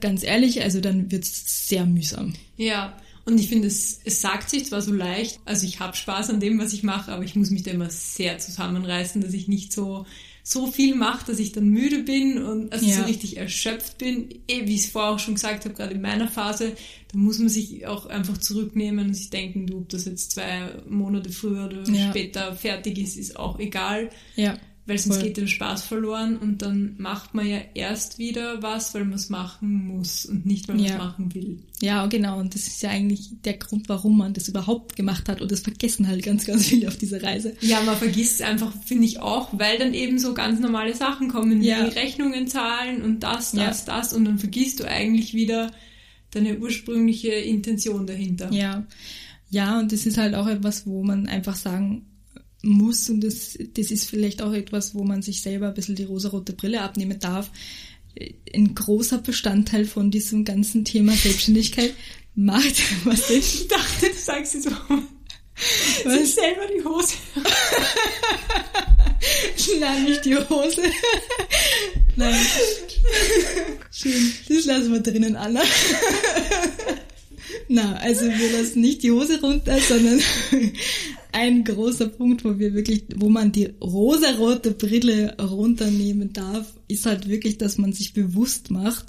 ganz 0.00 0.22
ehrlich, 0.22 0.62
also 0.62 0.80
dann 0.80 1.10
wird's 1.10 1.68
sehr 1.68 1.86
mühsam. 1.86 2.34
Ja, 2.56 2.96
und 3.24 3.38
ich 3.38 3.48
finde, 3.48 3.68
es, 3.68 4.00
es 4.04 4.20
sagt 4.20 4.50
sich 4.50 4.66
zwar 4.66 4.82
so 4.82 4.92
leicht, 4.92 5.40
also 5.44 5.66
ich 5.66 5.80
habe 5.80 5.96
Spaß 5.96 6.30
an 6.30 6.40
dem, 6.40 6.58
was 6.58 6.72
ich 6.72 6.82
mache, 6.82 7.12
aber 7.12 7.24
ich 7.24 7.36
muss 7.36 7.50
mich 7.50 7.62
da 7.62 7.70
immer 7.70 7.90
sehr 7.90 8.38
zusammenreißen, 8.38 9.20
dass 9.22 9.34
ich 9.34 9.48
nicht 9.48 9.72
so 9.72 10.06
so 10.42 10.66
viel 10.66 10.94
mache, 10.94 11.26
dass 11.26 11.38
ich 11.38 11.52
dann 11.52 11.68
müde 11.68 12.02
bin 12.02 12.42
und 12.42 12.72
also 12.72 12.84
ja. 12.84 12.96
so 12.96 13.02
richtig 13.02 13.36
erschöpft 13.36 13.98
bin. 13.98 14.30
Eh, 14.48 14.66
wie 14.66 14.74
ich 14.74 14.84
es 14.86 14.90
vorher 14.90 15.12
auch 15.12 15.18
schon 15.18 15.34
gesagt 15.34 15.64
habe, 15.64 15.74
gerade 15.74 15.94
in 15.94 16.00
meiner 16.00 16.28
Phase, 16.28 16.72
da 17.12 17.18
muss 17.18 17.38
man 17.38 17.48
sich 17.48 17.86
auch 17.86 18.06
einfach 18.06 18.38
zurücknehmen 18.38 19.08
und 19.08 19.14
sich 19.14 19.30
denken, 19.30 19.66
du, 19.66 19.78
ob 19.78 19.90
das 19.90 20.06
jetzt 20.06 20.32
zwei 20.32 20.72
Monate 20.88 21.30
früher 21.30 21.66
oder 21.66 21.88
ja. 21.88 22.10
später 22.10 22.56
fertig 22.56 22.98
ist, 22.98 23.16
ist 23.16 23.36
auch 23.36 23.58
egal. 23.58 24.10
Ja 24.34 24.58
weil 24.90 24.98
sonst 24.98 25.18
Voll. 25.18 25.26
geht 25.26 25.36
der 25.36 25.46
Spaß 25.46 25.84
verloren 25.84 26.36
und 26.36 26.62
dann 26.62 26.96
macht 26.98 27.32
man 27.32 27.46
ja 27.46 27.58
erst 27.74 28.18
wieder 28.18 28.60
was, 28.60 28.92
weil 28.92 29.04
man 29.04 29.14
es 29.14 29.28
machen 29.28 29.86
muss 29.86 30.26
und 30.26 30.44
nicht, 30.44 30.66
weil 30.66 30.74
man 30.74 30.84
es 30.84 30.98
machen 30.98 31.32
will. 31.32 31.62
Ja, 31.80 32.04
genau. 32.06 32.40
Und 32.40 32.56
das 32.56 32.66
ist 32.66 32.82
ja 32.82 32.90
eigentlich 32.90 33.30
der 33.44 33.54
Grund, 33.54 33.88
warum 33.88 34.18
man 34.18 34.34
das 34.34 34.48
überhaupt 34.48 34.96
gemacht 34.96 35.28
hat. 35.28 35.40
Und 35.40 35.52
das 35.52 35.60
vergessen 35.60 36.08
halt 36.08 36.24
ganz, 36.24 36.44
ganz 36.44 36.66
viele 36.66 36.88
auf 36.88 36.96
dieser 36.96 37.22
Reise. 37.22 37.54
Ja, 37.60 37.80
man 37.82 37.96
vergisst 37.96 38.40
es 38.40 38.42
einfach, 38.42 38.72
finde 38.84 39.04
ich 39.04 39.20
auch, 39.20 39.56
weil 39.56 39.78
dann 39.78 39.94
eben 39.94 40.18
so 40.18 40.34
ganz 40.34 40.58
normale 40.58 40.96
Sachen 40.96 41.28
kommen, 41.28 41.60
wie 41.60 41.68
ja. 41.68 41.84
Rechnungen 41.84 42.48
zahlen 42.48 43.02
und 43.02 43.20
das, 43.20 43.52
das, 43.52 43.86
ja. 43.86 43.96
das. 43.96 44.12
Und 44.12 44.24
dann 44.24 44.40
vergisst 44.40 44.80
du 44.80 44.88
eigentlich 44.88 45.34
wieder 45.34 45.70
deine 46.32 46.58
ursprüngliche 46.58 47.30
Intention 47.30 48.08
dahinter. 48.08 48.50
Ja. 48.52 48.84
Ja, 49.50 49.78
und 49.78 49.92
das 49.92 50.04
ist 50.04 50.18
halt 50.18 50.34
auch 50.34 50.48
etwas, 50.48 50.84
wo 50.84 51.04
man 51.04 51.28
einfach 51.28 51.54
sagen 51.54 52.06
muss 52.62 53.08
und 53.08 53.22
das, 53.22 53.58
das 53.74 53.90
ist 53.90 54.08
vielleicht 54.08 54.42
auch 54.42 54.52
etwas, 54.52 54.94
wo 54.94 55.02
man 55.04 55.22
sich 55.22 55.42
selber 55.42 55.68
ein 55.68 55.74
bisschen 55.74 55.96
die 55.96 56.04
rosarote 56.04 56.52
Brille 56.52 56.82
abnehmen 56.82 57.18
darf. 57.18 57.50
Ein 58.54 58.74
großer 58.74 59.18
Bestandteil 59.18 59.86
von 59.86 60.10
diesem 60.10 60.44
ganzen 60.44 60.84
Thema 60.84 61.12
Selbstständigkeit 61.12 61.94
macht, 62.34 62.82
was 63.04 63.28
denn? 63.28 63.38
Ich 63.38 63.68
dachte, 63.68 64.08
du 64.08 64.16
sagst 64.16 64.54
jetzt 64.54 64.64
so, 64.64 64.70
was? 66.04 66.18
sich 66.18 66.34
selber 66.34 66.66
die 66.66 66.84
Hose. 66.84 67.14
Nein, 69.80 70.04
nicht 70.04 70.24
die 70.24 70.36
Hose. 70.36 70.82
Nein. 72.16 72.46
Schön. 73.90 74.32
Das 74.48 74.64
lassen 74.64 74.92
wir 74.92 75.00
drinnen, 75.00 75.36
Anna. 75.36 75.62
Na, 77.68 77.96
also 77.96 78.26
wir 78.26 78.58
lassen 78.58 78.80
nicht 78.80 79.02
die 79.02 79.10
Hose 79.10 79.40
runter, 79.40 79.78
sondern 79.80 80.22
ein 81.40 81.64
großer 81.64 82.08
Punkt, 82.08 82.44
wo 82.44 82.58
wir 82.58 82.74
wirklich, 82.74 83.04
wo 83.16 83.30
man 83.30 83.50
die 83.50 83.72
rosarote 83.80 84.72
Brille 84.72 85.34
runternehmen 85.40 86.34
darf, 86.34 86.78
ist 86.86 87.06
halt 87.06 87.28
wirklich, 87.28 87.56
dass 87.56 87.78
man 87.78 87.94
sich 87.94 88.12
bewusst 88.12 88.70
macht, 88.70 89.06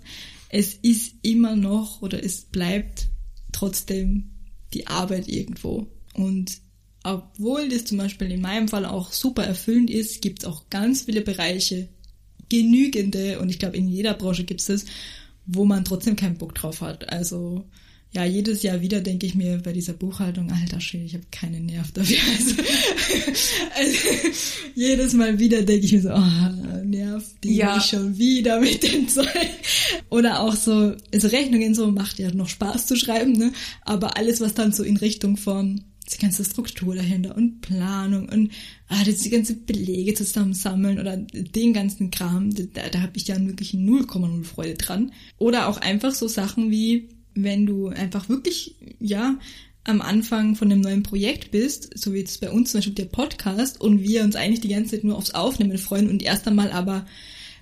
es 0.48 0.76
ist 0.82 1.16
immer 1.24 1.58
noch 1.58 2.02
oder 2.02 2.24
es 2.24 2.42
bleibt 2.42 3.10
trotzdem 3.52 4.32
die 4.74 4.88
Arbeit 4.88 5.28
irgendwo. 5.28 5.88
Und 6.14 6.60
obwohl 7.04 7.68
das 7.68 7.84
zum 7.84 7.98
Beispiel 7.98 8.32
in 8.32 8.40
meinem 8.40 8.70
Fall 8.70 8.86
auch 8.86 9.12
super 9.12 9.44
erfüllend 9.44 9.90
ist, 9.90 10.22
gibt 10.22 10.40
es 10.40 10.46
auch 10.46 10.70
ganz 10.70 11.02
viele 11.02 11.22
Bereiche, 11.22 11.90
genügende, 12.48 13.40
und 13.40 13.50
ich 13.50 13.60
glaube 13.60 13.76
in 13.76 13.90
jeder 13.90 14.14
Branche 14.14 14.46
gibt 14.46 14.62
es 14.62 14.68
das, 14.68 14.86
wo 15.46 15.66
man 15.66 15.84
trotzdem 15.84 16.16
keinen 16.16 16.38
Bock 16.38 16.56
drauf 16.56 16.80
hat. 16.80 17.10
Also 17.10 17.66
ja, 18.14 18.26
jedes 18.26 18.62
Jahr 18.62 18.82
wieder 18.82 19.00
denke 19.00 19.26
ich 19.26 19.36
mir 19.36 19.60
bei 19.60 19.72
dieser 19.72 19.94
Buchhaltung, 19.94 20.52
alter 20.52 20.82
Schwede, 20.82 21.06
ich 21.06 21.14
habe 21.14 21.24
keinen 21.32 21.66
Nerv 21.66 21.92
dafür. 21.92 22.18
Also, 22.38 22.56
also, 23.78 23.98
jedes 24.76 25.14
Mal 25.14 25.40
wieder 25.40 25.62
denke 25.62 25.86
ich 25.86 25.94
mir 25.94 26.02
so, 26.02 26.10
oh, 26.10 26.84
nerv 26.84 27.24
die 27.44 27.56
ja. 27.56 27.76
mich 27.76 27.86
schon 27.86 28.18
wieder 28.18 28.60
mit 28.60 28.84
dem 28.84 29.08
Zeug. 29.08 29.28
Oder 30.10 30.42
auch 30.42 30.56
so, 30.56 30.96
also 31.14 31.28
Rechnungen 31.28 31.74
so 31.74 31.90
macht 31.92 32.20
ja 32.20 32.34
noch 32.34 32.50
Spaß 32.50 32.88
zu 32.88 32.96
schreiben, 32.96 33.34
ne? 33.34 33.54
Aber 33.84 34.18
alles, 34.18 34.42
was 34.42 34.54
dann 34.54 34.74
so 34.74 34.84
in 34.84 34.98
Richtung 34.98 35.38
von 35.38 35.82
die 36.14 36.18
ganze 36.18 36.44
Struktur 36.44 36.96
dahinter 36.96 37.36
und 37.38 37.62
Planung 37.62 38.28
und 38.28 38.52
ah, 38.90 39.04
das 39.06 39.20
die 39.20 39.30
ganze 39.30 39.56
Belege 39.56 40.14
zusammensammeln 40.14 41.00
oder 41.00 41.16
den 41.16 41.74
ganzen 41.74 42.12
Kram, 42.12 42.54
da, 42.74 42.90
da 42.90 43.02
habe 43.02 43.14
ich 43.16 43.28
ja 43.28 43.40
wirklich 43.40 43.74
0,0 43.74 44.44
Freude 44.44 44.74
dran. 44.74 45.14
Oder 45.38 45.68
auch 45.68 45.78
einfach 45.78 46.14
so 46.14 46.28
Sachen 46.28 46.72
wie 46.72 47.08
wenn 47.36 47.66
du 47.66 47.88
einfach 47.88 48.30
wirklich, 48.30 48.76
ja, 49.00 49.38
am 49.84 50.02
Anfang 50.02 50.56
von 50.56 50.72
einem 50.72 50.82
neuen 50.82 51.04
Projekt 51.04 51.52
bist, 51.52 51.98
so 51.98 52.14
wie 52.14 52.20
jetzt 52.20 52.40
bei 52.40 52.52
uns 52.52 52.72
zum 52.72 52.80
Beispiel 52.80 52.94
der 52.94 53.06
Podcast 53.06 53.82
und 53.82 54.04
wir 54.04 54.24
uns 54.24 54.36
eigentlich 54.36 54.62
die 54.62 54.70
ganze 54.70 54.92
Zeit 54.92 55.04
nur 55.04 55.18
aufs 55.18 55.34
Aufnehmen 55.34 55.78
freuen 55.78 56.10
und 56.10 56.22
erst 56.22 56.48
einmal 56.48 56.72
aber 56.72 57.06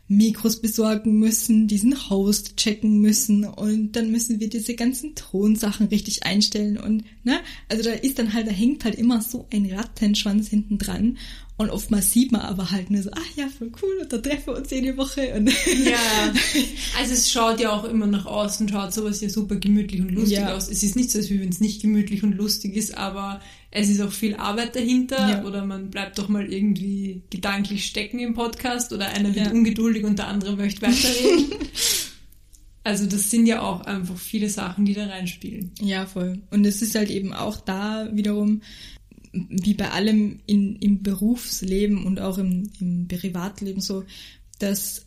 Mikros 0.09 0.59
besorgen 0.59 1.19
müssen, 1.19 1.67
diesen 1.67 2.09
Host 2.09 2.57
checken 2.57 2.99
müssen 2.99 3.45
und 3.45 3.95
dann 3.95 4.11
müssen 4.11 4.39
wir 4.39 4.49
diese 4.49 4.73
ganzen 4.73 5.13
Tonsachen 5.13 5.87
richtig 5.87 6.23
einstellen 6.23 6.77
und 6.77 7.03
ne, 7.23 7.39
also 7.69 7.83
da 7.83 7.91
ist 7.91 8.17
dann 8.17 8.33
halt, 8.33 8.47
da 8.47 8.51
hängt 8.51 8.83
halt 8.83 8.95
immer 8.95 9.21
so 9.21 9.47
ein 9.53 9.71
Rattenschwanz 9.71 10.49
hinten 10.49 10.79
dran 10.79 11.17
und 11.59 11.71
oftmals 11.71 12.13
sieht 12.13 12.31
man 12.31 12.39
aber 12.39 12.71
halt 12.71 12.89
nur 12.89 13.03
so, 13.03 13.09
ach 13.13 13.35
ja, 13.35 13.49
voll 13.49 13.69
cool, 13.83 13.97
und 14.01 14.13
da 14.13 14.17
treffen 14.17 14.47
wir 14.47 14.55
uns 14.55 14.71
jede 14.71 14.95
Woche. 14.95 15.33
Und 15.35 15.49
ja, 15.49 16.33
also 16.97 17.13
es 17.13 17.29
schaut 17.29 17.59
ja 17.59 17.73
auch 17.73 17.83
immer 17.83 18.07
nach 18.07 18.25
außen, 18.25 18.69
schaut 18.69 18.93
sowas 18.93 19.19
ja 19.19 19.27
super 19.27 19.57
gemütlich 19.57 19.99
und 19.99 20.11
lustig 20.11 20.37
ja. 20.37 20.55
aus. 20.55 20.69
Es 20.69 20.83
ist 20.83 20.95
nicht 20.95 21.11
so, 21.11 21.19
als 21.19 21.29
wenn 21.29 21.49
es 21.49 21.59
nicht 21.59 21.81
gemütlich 21.81 22.23
und 22.23 22.31
lustig 22.31 22.77
ist, 22.77 22.97
aber 22.97 23.41
es 23.71 23.89
ist 23.89 24.01
auch 24.01 24.11
viel 24.11 24.35
Arbeit 24.35 24.75
dahinter 24.75 25.29
ja. 25.29 25.43
oder 25.43 25.65
man 25.65 25.91
bleibt 25.91 26.17
doch 26.17 26.27
mal 26.27 26.51
irgendwie 26.51 27.21
gedanklich 27.29 27.85
stecken 27.85 28.19
im 28.19 28.33
Podcast 28.33 28.91
oder 28.93 29.09
einer 29.09 29.35
wird 29.35 29.47
ja. 29.47 29.51
ungeduldig 29.51 30.05
und 30.05 30.17
der 30.17 30.27
andere 30.27 30.55
möchte 30.55 30.81
weiterreden. 30.81 31.53
also 32.83 33.05
das 33.05 33.29
sind 33.29 33.45
ja 33.45 33.61
auch 33.61 33.81
einfach 33.81 34.17
viele 34.17 34.49
Sachen, 34.49 34.85
die 34.85 34.93
da 34.93 35.05
reinspielen. 35.05 35.71
Ja, 35.81 36.07
voll. 36.07 36.39
Und 36.49 36.65
es 36.65 36.81
ist 36.81 36.95
halt 36.95 37.11
eben 37.11 37.33
auch 37.33 37.57
da 37.57 38.09
wiederum 38.11 38.61
wie 39.31 39.75
bei 39.75 39.91
allem 39.91 40.39
in, 40.47 40.75
im 40.77 41.03
Berufsleben 41.03 42.05
und 42.05 42.19
auch 42.19 42.39
im, 42.39 42.71
im 42.79 43.07
Privatleben 43.07 43.81
so, 43.81 44.03
dass 44.57 45.05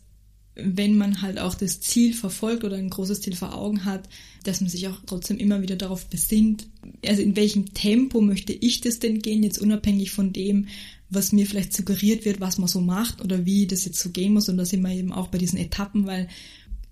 wenn 0.55 0.97
man 0.97 1.21
halt 1.21 1.39
auch 1.39 1.55
das 1.55 1.81
Ziel 1.81 2.13
verfolgt 2.13 2.63
oder 2.63 2.77
ein 2.77 2.89
großes 2.89 3.21
Ziel 3.21 3.35
vor 3.35 3.55
Augen 3.55 3.85
hat, 3.85 4.07
dass 4.43 4.61
man 4.61 4.69
sich 4.69 4.87
auch 4.87 4.99
trotzdem 5.05 5.37
immer 5.37 5.61
wieder 5.61 5.75
darauf 5.75 6.05
besinnt, 6.05 6.67
also 7.05 7.21
in 7.21 7.35
welchem 7.35 7.73
Tempo 7.73 8.21
möchte 8.21 8.53
ich 8.53 8.81
das 8.81 8.99
denn 8.99 9.19
gehen, 9.19 9.43
jetzt 9.43 9.59
unabhängig 9.59 10.11
von 10.11 10.31
dem, 10.31 10.67
was 11.09 11.31
mir 11.31 11.45
vielleicht 11.45 11.73
suggeriert 11.73 12.25
wird, 12.25 12.39
was 12.39 12.57
man 12.57 12.67
so 12.67 12.81
macht 12.81 13.21
oder 13.21 13.45
wie 13.45 13.67
das 13.67 13.85
jetzt 13.85 13.99
so 13.99 14.09
gehen 14.09 14.33
muss. 14.33 14.49
Und 14.49 14.57
da 14.57 14.65
sind 14.65 14.81
wir 14.81 14.91
eben 14.91 15.11
auch 15.11 15.27
bei 15.27 15.37
diesen 15.37 15.59
Etappen, 15.59 16.05
weil 16.05 16.27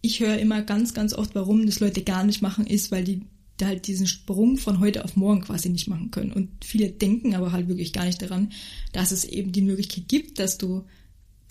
ich 0.01 0.19
höre 0.19 0.37
immer 0.37 0.61
ganz, 0.61 0.93
ganz 0.93 1.13
oft, 1.13 1.35
warum 1.35 1.65
das 1.65 1.79
Leute 1.79 2.01
gar 2.01 2.23
nicht 2.23 2.41
machen, 2.41 2.65
ist, 2.65 2.91
weil 2.91 3.03
die 3.03 3.21
halt 3.61 3.85
diesen 3.85 4.07
Sprung 4.07 4.57
von 4.57 4.79
heute 4.79 5.05
auf 5.05 5.15
morgen 5.15 5.41
quasi 5.41 5.69
nicht 5.69 5.87
machen 5.87 6.09
können. 6.09 6.31
Und 6.31 6.49
viele 6.63 6.89
denken 6.89 7.35
aber 7.35 7.51
halt 7.51 7.67
wirklich 7.67 7.93
gar 7.93 8.05
nicht 8.05 8.21
daran, 8.21 8.51
dass 8.91 9.11
es 9.11 9.23
eben 9.23 9.51
die 9.51 9.61
Möglichkeit 9.61 10.07
gibt, 10.07 10.39
dass 10.39 10.57
du 10.57 10.83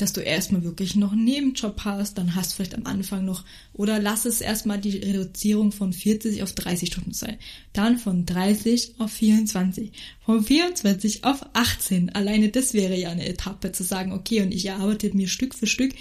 dass 0.00 0.12
du 0.12 0.20
erstmal 0.20 0.62
wirklich 0.62 0.96
noch 0.96 1.12
einen 1.12 1.24
Nebenjob 1.24 1.80
hast, 1.84 2.18
dann 2.18 2.34
hast 2.34 2.52
du 2.52 2.56
vielleicht 2.56 2.74
am 2.74 2.86
Anfang 2.86 3.24
noch, 3.24 3.44
oder 3.72 3.98
lass 3.98 4.24
es 4.24 4.40
erstmal 4.40 4.78
die 4.78 4.98
Reduzierung 4.98 5.72
von 5.72 5.92
40 5.92 6.42
auf 6.42 6.52
30 6.52 6.90
Stunden 6.90 7.12
sein. 7.12 7.36
Dann 7.72 7.98
von 7.98 8.26
30 8.26 8.94
auf 8.98 9.12
24, 9.12 9.92
von 10.24 10.42
24 10.42 11.24
auf 11.24 11.44
18. 11.52 12.14
Alleine 12.14 12.48
das 12.48 12.74
wäre 12.74 12.96
ja 12.96 13.10
eine 13.10 13.28
Etappe 13.28 13.72
zu 13.72 13.82
sagen, 13.82 14.12
okay, 14.12 14.42
und 14.42 14.52
ich 14.52 14.66
erarbeite 14.66 15.14
mir 15.16 15.28
Stück 15.28 15.54
für 15.54 15.66
Stück 15.66 15.92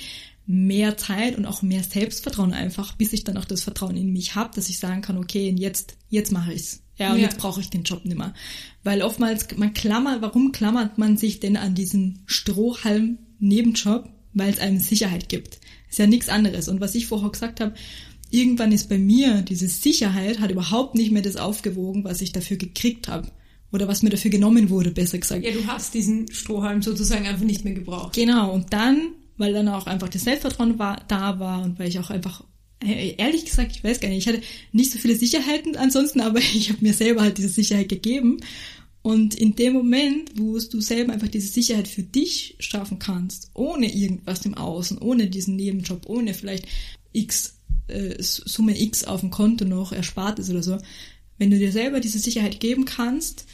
mehr 0.46 0.98
Zeit 0.98 1.38
und 1.38 1.46
auch 1.46 1.62
mehr 1.62 1.84
Selbstvertrauen 1.84 2.54
einfach, 2.54 2.94
bis 2.94 3.14
ich 3.14 3.24
dann 3.24 3.38
auch 3.38 3.46
das 3.46 3.62
Vertrauen 3.62 3.96
in 3.96 4.12
mich 4.12 4.34
habe, 4.34 4.56
dass 4.56 4.70
ich 4.70 4.80
sagen 4.80 5.02
kann, 5.02 5.18
okay, 5.18 5.54
jetzt, 5.56 5.96
jetzt 6.10 6.32
mache 6.32 6.54
ich's. 6.54 6.82
Ja, 6.98 7.12
und 7.14 7.20
ja. 7.20 7.26
jetzt 7.26 7.38
brauche 7.38 7.62
ich 7.62 7.70
den 7.70 7.84
Job 7.84 8.04
nicht 8.04 8.18
mehr. 8.18 8.34
Weil 8.84 9.04
oftmals, 9.04 9.48
man 9.56 9.74
klammert, 9.74 10.22
warum 10.22 10.52
klammert 10.52 10.98
man 10.98 11.18
sich 11.18 11.40
denn 11.40 11.56
an 11.56 11.76
diesen 11.76 12.24
Strohhalm 12.26 13.20
Nebenjob? 13.40 14.10
Weil 14.34 14.54
es 14.54 14.60
einem 14.60 14.80
Sicherheit 14.80 15.28
gibt. 15.28 15.60
Ist 15.90 16.00
ja 16.00 16.08
nichts 16.08 16.30
anderes. 16.30 16.68
Und 16.68 16.82
was 16.82 16.94
ich 16.94 17.08
vorher 17.08 17.30
gesagt 17.30 17.60
habe, 17.60 17.74
irgendwann 18.30 18.72
ist 18.72 18.90
bei 18.90 19.00
mir 19.00 19.42
diese 19.42 19.68
Sicherheit 19.68 20.40
hat 20.40 20.52
überhaupt 20.52 20.94
nicht 20.94 21.12
mehr 21.12 21.24
das 21.24 21.36
aufgewogen, 21.36 22.04
was 22.04 22.22
ich 22.22 22.32
dafür 22.32 22.58
gekriegt 22.58 23.08
habe. 23.08 23.28
Oder 23.72 23.88
was 23.88 24.04
mir 24.04 24.10
dafür 24.10 24.32
genommen 24.32 24.70
wurde, 24.70 24.92
besser 24.92 25.18
gesagt. 25.18 25.44
Ja, 25.44 25.52
du 25.52 25.66
hast 25.68 25.94
diesen 25.94 26.32
Strohhalm 26.32 26.82
sozusagen 26.82 27.28
einfach 27.28 27.46
nicht 27.46 27.66
mehr 27.66 27.74
gebraucht. 27.74 28.14
Genau. 28.16 28.52
Und 28.52 28.74
dann 28.74 29.14
weil 29.40 29.54
dann 29.54 29.70
auch 29.70 29.88
einfach 29.88 30.10
das 30.10 30.26
Selbstvertrauen 30.26 30.78
war, 30.78 31.02
da 31.08 31.40
war 31.40 31.64
und 31.64 31.80
weil 31.80 31.88
ich 31.88 31.98
auch 31.98 32.12
einfach, 32.12 32.44
äh, 32.84 33.16
ehrlich 33.18 33.46
gesagt, 33.46 33.72
ich 33.72 33.84
weiß 33.84 34.00
gar 34.02 34.10
nicht, 34.10 34.20
ich 34.20 34.28
hatte 34.28 34.46
nicht 34.74 34.92
so 34.92 35.00
viele 35.00 35.16
Sicherheiten 35.16 35.76
ansonsten, 35.78 36.22
aber 36.22 36.40
ich 36.56 36.70
habe 36.70 36.80
mir 36.82 36.94
selber 36.94 37.22
halt 37.22 37.40
diese 37.40 37.50
Sicherheit 37.50 37.90
gegeben. 37.90 38.42
Und 39.02 39.34
in 39.36 39.56
dem 39.56 39.74
Moment, 39.74 40.32
wo 40.38 40.60
du 40.60 40.82
selber 40.82 41.14
einfach 41.14 41.30
diese 41.30 41.48
Sicherheit 41.48 41.88
für 41.88 42.04
dich 42.04 42.56
schaffen 42.60 43.00
kannst, 43.00 43.50
ohne 43.54 43.94
irgendwas 43.94 44.46
im 44.46 44.56
Außen, 44.56 44.98
ohne 44.98 45.28
diesen 45.28 45.56
Nebenjob, 45.56 46.08
ohne 46.08 46.34
vielleicht 46.34 46.68
X, 47.14 47.58
äh, 47.88 48.22
Summe 48.22 48.80
X 48.80 49.06
auf 49.06 49.22
dem 49.22 49.32
Konto 49.32 49.66
noch 49.66 49.94
erspart 49.94 50.40
ist 50.40 50.50
oder 50.50 50.64
so, 50.64 50.78
wenn 51.38 51.50
du 51.50 51.58
dir 51.58 51.72
selber 51.72 52.02
diese 52.02 52.20
Sicherheit 52.20 52.60
geben 52.60 52.86
kannst, 52.86 53.46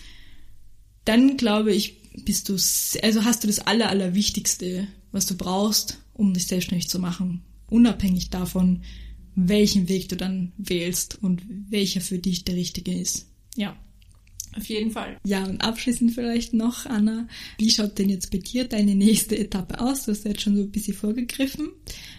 dann 1.06 1.38
glaube 1.38 1.74
ich, 1.74 2.02
bist 2.24 2.50
du, 2.50 2.54
also 2.54 3.24
hast 3.24 3.44
du 3.44 3.48
das 3.48 3.60
aller, 3.60 3.90
allerwichtigste, 3.90 4.88
was 5.12 5.28
du 5.28 5.36
brauchst, 5.36 6.00
um 6.14 6.34
dich 6.34 6.48
selbstständig 6.48 6.90
zu 6.90 7.00
machen. 7.00 7.44
Unabhängig 7.68 8.32
davon, 8.32 8.82
welchen 9.36 9.90
Weg 9.90 10.10
du 10.10 10.16
dann 10.16 10.54
wählst 10.58 11.22
und 11.22 11.44
welcher 11.70 12.02
für 12.02 12.18
dich 12.18 12.46
der 12.46 12.56
richtige 12.56 12.94
ist. 12.94 13.28
Ja. 13.56 13.78
Auf 14.58 14.66
jeden 14.66 14.92
Fall. 14.92 15.18
Ja, 15.26 15.44
und 15.44 15.62
abschließend 15.62 16.14
vielleicht 16.14 16.54
noch, 16.54 16.86
Anna, 16.86 17.28
wie 17.58 17.70
schaut 17.70 17.98
denn 17.98 18.10
jetzt 18.10 18.32
bei 18.32 18.38
dir 18.38 18.66
deine 18.66 18.96
nächste 18.96 19.38
Etappe 19.38 19.82
aus? 19.82 20.06
Du 20.06 20.12
hast 20.12 20.26
jetzt 20.26 20.42
schon 20.42 20.56
so 20.56 20.64
ein 20.64 20.72
bisschen 20.72 20.96
vorgegriffen. 20.96 21.70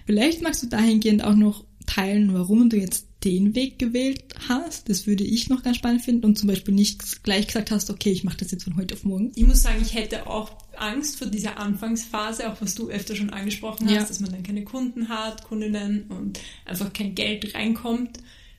Vielleicht 0.05 0.43
magst 0.43 0.63
du 0.63 0.67
dahingehend 0.67 1.25
auch 1.25 1.35
noch 1.35 1.65
teilen, 1.87 2.35
warum 2.35 2.69
du 2.69 2.77
jetzt 2.77 3.07
den 3.25 3.55
Weg 3.55 3.79
gewählt 3.79 4.23
hast. 4.49 4.89
Das 4.89 5.07
würde 5.07 5.25
ich 5.25 5.49
noch 5.49 5.63
ganz 5.63 5.79
spannend 5.79 6.03
finden 6.03 6.25
und 6.27 6.39
zum 6.39 6.49
Beispiel 6.49 6.75
nicht 6.75 7.23
gleich 7.23 7.47
gesagt 7.47 7.71
hast, 7.71 7.91
okay, 7.91 8.11
ich 8.11 8.25
mache 8.25 8.37
das 8.39 8.51
jetzt 8.51 8.65
von 8.65 8.77
heute 8.77 8.95
auf 8.95 9.05
morgen. 9.05 9.33
Ich 9.35 9.45
muss 9.45 9.63
sagen, 9.63 9.81
ich 9.81 9.95
hätte 9.95 10.27
auch 10.27 10.51
Angst 10.77 11.17
vor 11.17 11.27
dieser 11.27 11.59
Anfangsphase, 11.59 12.51
auch 12.51 12.61
was 12.61 12.75
du 12.75 12.89
öfter 12.89 13.17
schon 13.17 13.31
angesprochen 13.31 13.87
hast, 13.87 13.95
ja. 13.95 14.05
dass 14.05 14.21
man 14.21 14.31
dann 14.31 14.43
keine 14.43 14.65
Kunden 14.65 15.09
hat, 15.09 15.45
Kundinnen 15.45 16.05
und 16.09 16.39
einfach 16.65 16.93
kein 16.93 17.15
Geld 17.15 17.55
reinkommt. 17.55 18.19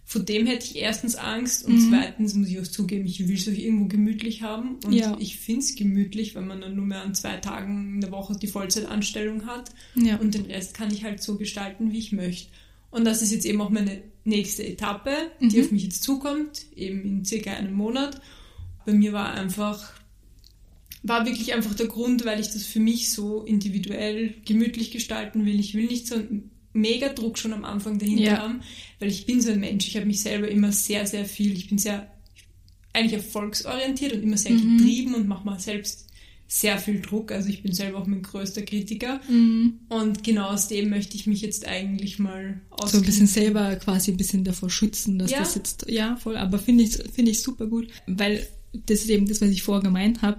Vor 0.09 0.21
dem 0.21 0.47
hätte 0.47 0.65
ich 0.65 0.77
erstens 0.77 1.17
Angst 1.17 1.65
und 1.65 1.75
mhm. 1.75 1.89
zweitens 1.89 2.33
muss 2.33 2.47
ich 2.47 2.57
auch 2.61 2.65
zugeben, 2.65 3.05
ich 3.05 3.27
will 3.27 3.35
es 3.35 3.45
euch 3.45 3.59
irgendwo 3.59 3.87
gemütlich 3.89 4.41
haben 4.41 4.77
und 4.85 4.93
ja. 4.93 5.17
ich 5.19 5.37
finde 5.37 5.59
es 5.59 5.75
gemütlich, 5.75 6.33
wenn 6.33 6.47
man 6.47 6.61
dann 6.61 6.77
nur 6.77 6.85
mehr 6.85 7.01
an 7.01 7.13
zwei 7.13 7.35
Tagen 7.35 7.95
in 7.95 7.99
der 7.99 8.11
Woche 8.11 8.37
die 8.37 8.47
Vollzeitanstellung 8.47 9.45
hat 9.45 9.69
ja. 9.95 10.15
und 10.15 10.33
den 10.33 10.45
Rest 10.45 10.73
kann 10.73 10.93
ich 10.93 11.03
halt 11.03 11.21
so 11.21 11.35
gestalten, 11.35 11.91
wie 11.91 11.97
ich 11.97 12.13
möchte. 12.13 12.49
Und 12.89 13.03
das 13.03 13.21
ist 13.21 13.33
jetzt 13.33 13.45
eben 13.45 13.59
auch 13.59 13.69
meine 13.69 14.01
nächste 14.23 14.65
Etappe, 14.65 15.11
die 15.41 15.57
mhm. 15.57 15.63
auf 15.65 15.71
mich 15.73 15.83
jetzt 15.83 16.03
zukommt, 16.03 16.67
eben 16.73 17.03
in 17.03 17.25
circa 17.25 17.51
einem 17.51 17.73
Monat. 17.73 18.21
Bei 18.85 18.93
mir 18.93 19.11
war 19.11 19.33
einfach, 19.33 19.91
war 21.03 21.25
wirklich 21.25 21.53
einfach 21.53 21.75
der 21.75 21.87
Grund, 21.87 22.23
weil 22.23 22.39
ich 22.39 22.47
das 22.47 22.63
für 22.63 22.79
mich 22.79 23.11
so 23.11 23.43
individuell 23.43 24.35
gemütlich 24.45 24.91
gestalten 24.91 25.45
will. 25.45 25.59
Ich 25.59 25.73
will 25.73 25.87
nicht 25.87 26.07
so 26.07 26.15
mega 26.77 27.09
Druck 27.09 27.37
schon 27.37 27.53
am 27.53 27.65
Anfang 27.65 27.99
dahinter 27.99 28.23
ja. 28.23 28.37
haben, 28.39 28.61
weil 28.99 29.09
ich 29.09 29.25
bin 29.25 29.41
so 29.41 29.51
ein 29.51 29.59
Mensch. 29.59 29.87
Ich 29.87 29.95
habe 29.95 30.05
mich 30.05 30.21
selber 30.21 30.47
immer 30.47 30.71
sehr, 30.71 31.05
sehr 31.05 31.25
viel, 31.25 31.53
ich 31.53 31.69
bin 31.69 31.77
sehr 31.77 32.11
eigentlich 32.93 33.13
erfolgsorientiert 33.13 34.13
und 34.13 34.23
immer 34.23 34.37
sehr 34.37 34.53
mhm. 34.53 34.77
getrieben 34.77 35.15
und 35.15 35.27
mache 35.27 35.45
mal 35.45 35.59
selbst 35.59 36.07
sehr 36.47 36.77
viel 36.79 37.01
Druck. 37.01 37.31
Also 37.31 37.49
ich 37.49 37.61
bin 37.61 37.73
selber 37.73 37.99
auch 37.99 38.07
mein 38.07 38.21
größter 38.21 38.61
Kritiker. 38.61 39.19
Mhm. 39.29 39.79
Und 39.89 40.23
genau 40.23 40.49
aus 40.49 40.67
dem 40.67 40.89
möchte 40.89 41.15
ich 41.15 41.27
mich 41.27 41.41
jetzt 41.41 41.67
eigentlich 41.67 42.19
mal 42.19 42.61
aus. 42.69 42.91
So 42.91 42.97
ein 42.97 43.03
bisschen 43.03 43.27
selber 43.27 43.75
quasi 43.75 44.11
ein 44.11 44.17
bisschen 44.17 44.43
davor 44.43 44.69
schützen, 44.69 45.19
dass 45.19 45.31
ja. 45.31 45.39
das 45.39 45.55
jetzt, 45.55 45.85
ja, 45.89 46.15
voll, 46.15 46.37
aber 46.37 46.57
finde 46.57 46.85
ich, 46.85 46.93
finde 47.13 47.31
ich 47.31 47.41
super 47.41 47.67
gut, 47.67 47.89
weil 48.07 48.47
das 48.73 49.01
ist 49.01 49.09
eben 49.09 49.27
das, 49.27 49.41
was 49.41 49.49
ich 49.49 49.63
vorher 49.63 49.83
gemeint 49.83 50.21
habe. 50.21 50.37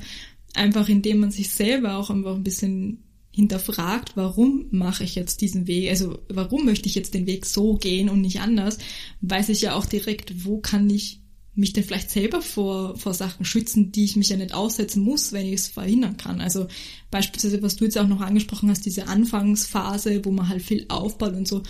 Einfach 0.55 0.89
indem 0.89 1.21
man 1.21 1.31
sich 1.31 1.51
selber 1.51 1.97
auch 1.97 2.11
einfach 2.11 2.35
ein 2.35 2.43
bisschen 2.43 3.05
hinterfragt, 3.39 4.17
warum 4.17 4.67
mache 4.73 5.05
ich 5.05 5.15
jetzt 5.15 5.43
diesen 5.43 5.69
Weg, 5.69 5.91
also 5.91 6.19
warum 6.29 6.65
möchte 6.65 6.89
ich 6.89 6.97
jetzt 6.97 7.15
den 7.15 7.29
Weg 7.29 7.47
so 7.47 7.77
gehen 7.77 8.09
und 8.09 8.21
nicht 8.21 8.41
anders, 8.41 8.79
weiß 9.21 9.51
ich 9.51 9.61
ja 9.61 9.77
auch 9.77 9.87
direkt, 9.87 10.45
wo 10.45 10.59
kann 10.59 10.91
ich 10.91 11.21
mich 11.55 11.73
denn 11.73 11.85
vielleicht 11.85 12.11
selber 12.11 12.43
vor, 12.43 12.97
vor 12.97 13.15
Sachen 13.15 13.45
schützen, 13.45 13.93
die 13.93 14.05
ich 14.05 14.17
mich 14.17 14.31
ja 14.31 14.37
nicht 14.37 14.55
aussetzen 14.55 15.05
muss, 15.05 15.33
wenn 15.33 15.47
ich 15.47 15.53
es 15.53 15.69
verhindern 15.69 16.17
kann. 16.17 16.41
Also 16.41 16.67
beispielsweise, 17.13 17.63
was 17.63 17.77
du 17.77 17.85
jetzt 17.85 17.97
auch 17.97 18.09
noch 18.09 18.21
angesprochen 18.21 18.71
hast, 18.71 18.85
diese 18.85 19.07
Anfangsphase, 19.07 20.25
wo 20.25 20.33
man 20.33 20.49
halt 20.49 20.63
viel 20.63 20.87
aufbaut 20.89 21.35
und 21.35 21.47
so, 21.47 21.63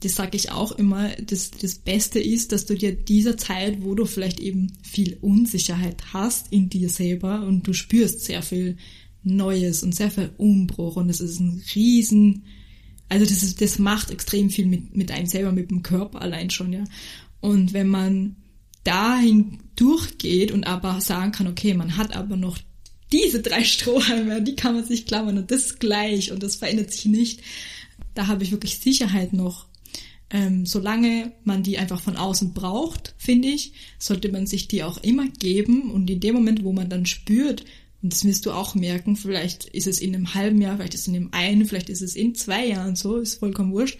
das 0.00 0.14
sage 0.14 0.36
ich 0.36 0.52
auch 0.52 0.70
immer, 0.70 1.08
das, 1.16 1.50
das 1.50 1.74
Beste 1.74 2.20
ist, 2.20 2.52
dass 2.52 2.64
du 2.64 2.76
dir 2.76 2.92
dieser 2.92 3.36
Zeit, 3.36 3.82
wo 3.82 3.96
du 3.96 4.04
vielleicht 4.04 4.38
eben 4.38 4.72
viel 4.84 5.18
Unsicherheit 5.20 6.12
hast 6.12 6.52
in 6.52 6.70
dir 6.70 6.88
selber 6.88 7.44
und 7.44 7.66
du 7.66 7.72
spürst 7.72 8.24
sehr 8.24 8.42
viel 8.42 8.76
Neues 9.36 9.82
und 9.82 9.94
sehr 9.94 10.10
viel 10.10 10.30
Umbruch 10.36 10.96
und 10.96 11.08
es 11.10 11.20
ist 11.20 11.40
ein 11.40 11.62
riesen, 11.74 12.44
also 13.08 13.24
das 13.24 13.42
ist, 13.42 13.60
das 13.60 13.78
macht 13.78 14.10
extrem 14.10 14.50
viel 14.50 14.66
mit, 14.66 14.96
mit 14.96 15.10
einem 15.10 15.26
selber, 15.26 15.52
mit 15.52 15.70
dem 15.70 15.82
Körper 15.82 16.20
allein 16.20 16.50
schon, 16.50 16.72
ja. 16.72 16.84
Und 17.40 17.72
wenn 17.72 17.88
man 17.88 18.36
dahin 18.84 19.58
durchgeht 19.76 20.50
und 20.50 20.64
aber 20.64 21.00
sagen 21.00 21.32
kann, 21.32 21.46
okay, 21.46 21.74
man 21.74 21.96
hat 21.96 22.16
aber 22.16 22.36
noch 22.36 22.58
diese 23.12 23.40
drei 23.40 23.64
Strohhalme, 23.64 24.42
die 24.42 24.56
kann 24.56 24.74
man 24.74 24.84
sich 24.84 25.06
klammern 25.06 25.38
und 25.38 25.50
das 25.50 25.78
gleich 25.78 26.32
und 26.32 26.42
das 26.42 26.56
verändert 26.56 26.92
sich 26.92 27.06
nicht. 27.06 27.40
Da 28.14 28.26
habe 28.26 28.42
ich 28.42 28.50
wirklich 28.50 28.78
Sicherheit 28.78 29.32
noch. 29.32 29.66
Ähm, 30.30 30.66
solange 30.66 31.32
man 31.44 31.62
die 31.62 31.78
einfach 31.78 32.02
von 32.02 32.16
außen 32.16 32.52
braucht, 32.52 33.14
finde 33.16 33.48
ich, 33.48 33.72
sollte 33.98 34.30
man 34.30 34.46
sich 34.46 34.68
die 34.68 34.82
auch 34.82 34.98
immer 34.98 35.26
geben 35.26 35.90
und 35.90 36.10
in 36.10 36.20
dem 36.20 36.34
Moment, 36.34 36.64
wo 36.64 36.72
man 36.72 36.90
dann 36.90 37.06
spürt, 37.06 37.64
und 38.02 38.12
das 38.12 38.24
wirst 38.24 38.46
du 38.46 38.52
auch 38.52 38.74
merken, 38.74 39.16
vielleicht 39.16 39.64
ist 39.64 39.86
es 39.86 40.00
in 40.00 40.14
einem 40.14 40.34
halben 40.34 40.60
Jahr, 40.60 40.76
vielleicht 40.76 40.94
ist 40.94 41.02
es 41.02 41.08
in 41.08 41.16
einem 41.16 41.28
einen, 41.32 41.66
vielleicht 41.66 41.90
ist 41.90 42.02
es 42.02 42.14
in 42.14 42.34
zwei 42.34 42.66
Jahren 42.66 42.94
so, 42.94 43.16
ist 43.16 43.40
vollkommen 43.40 43.72
wurscht, 43.72 43.98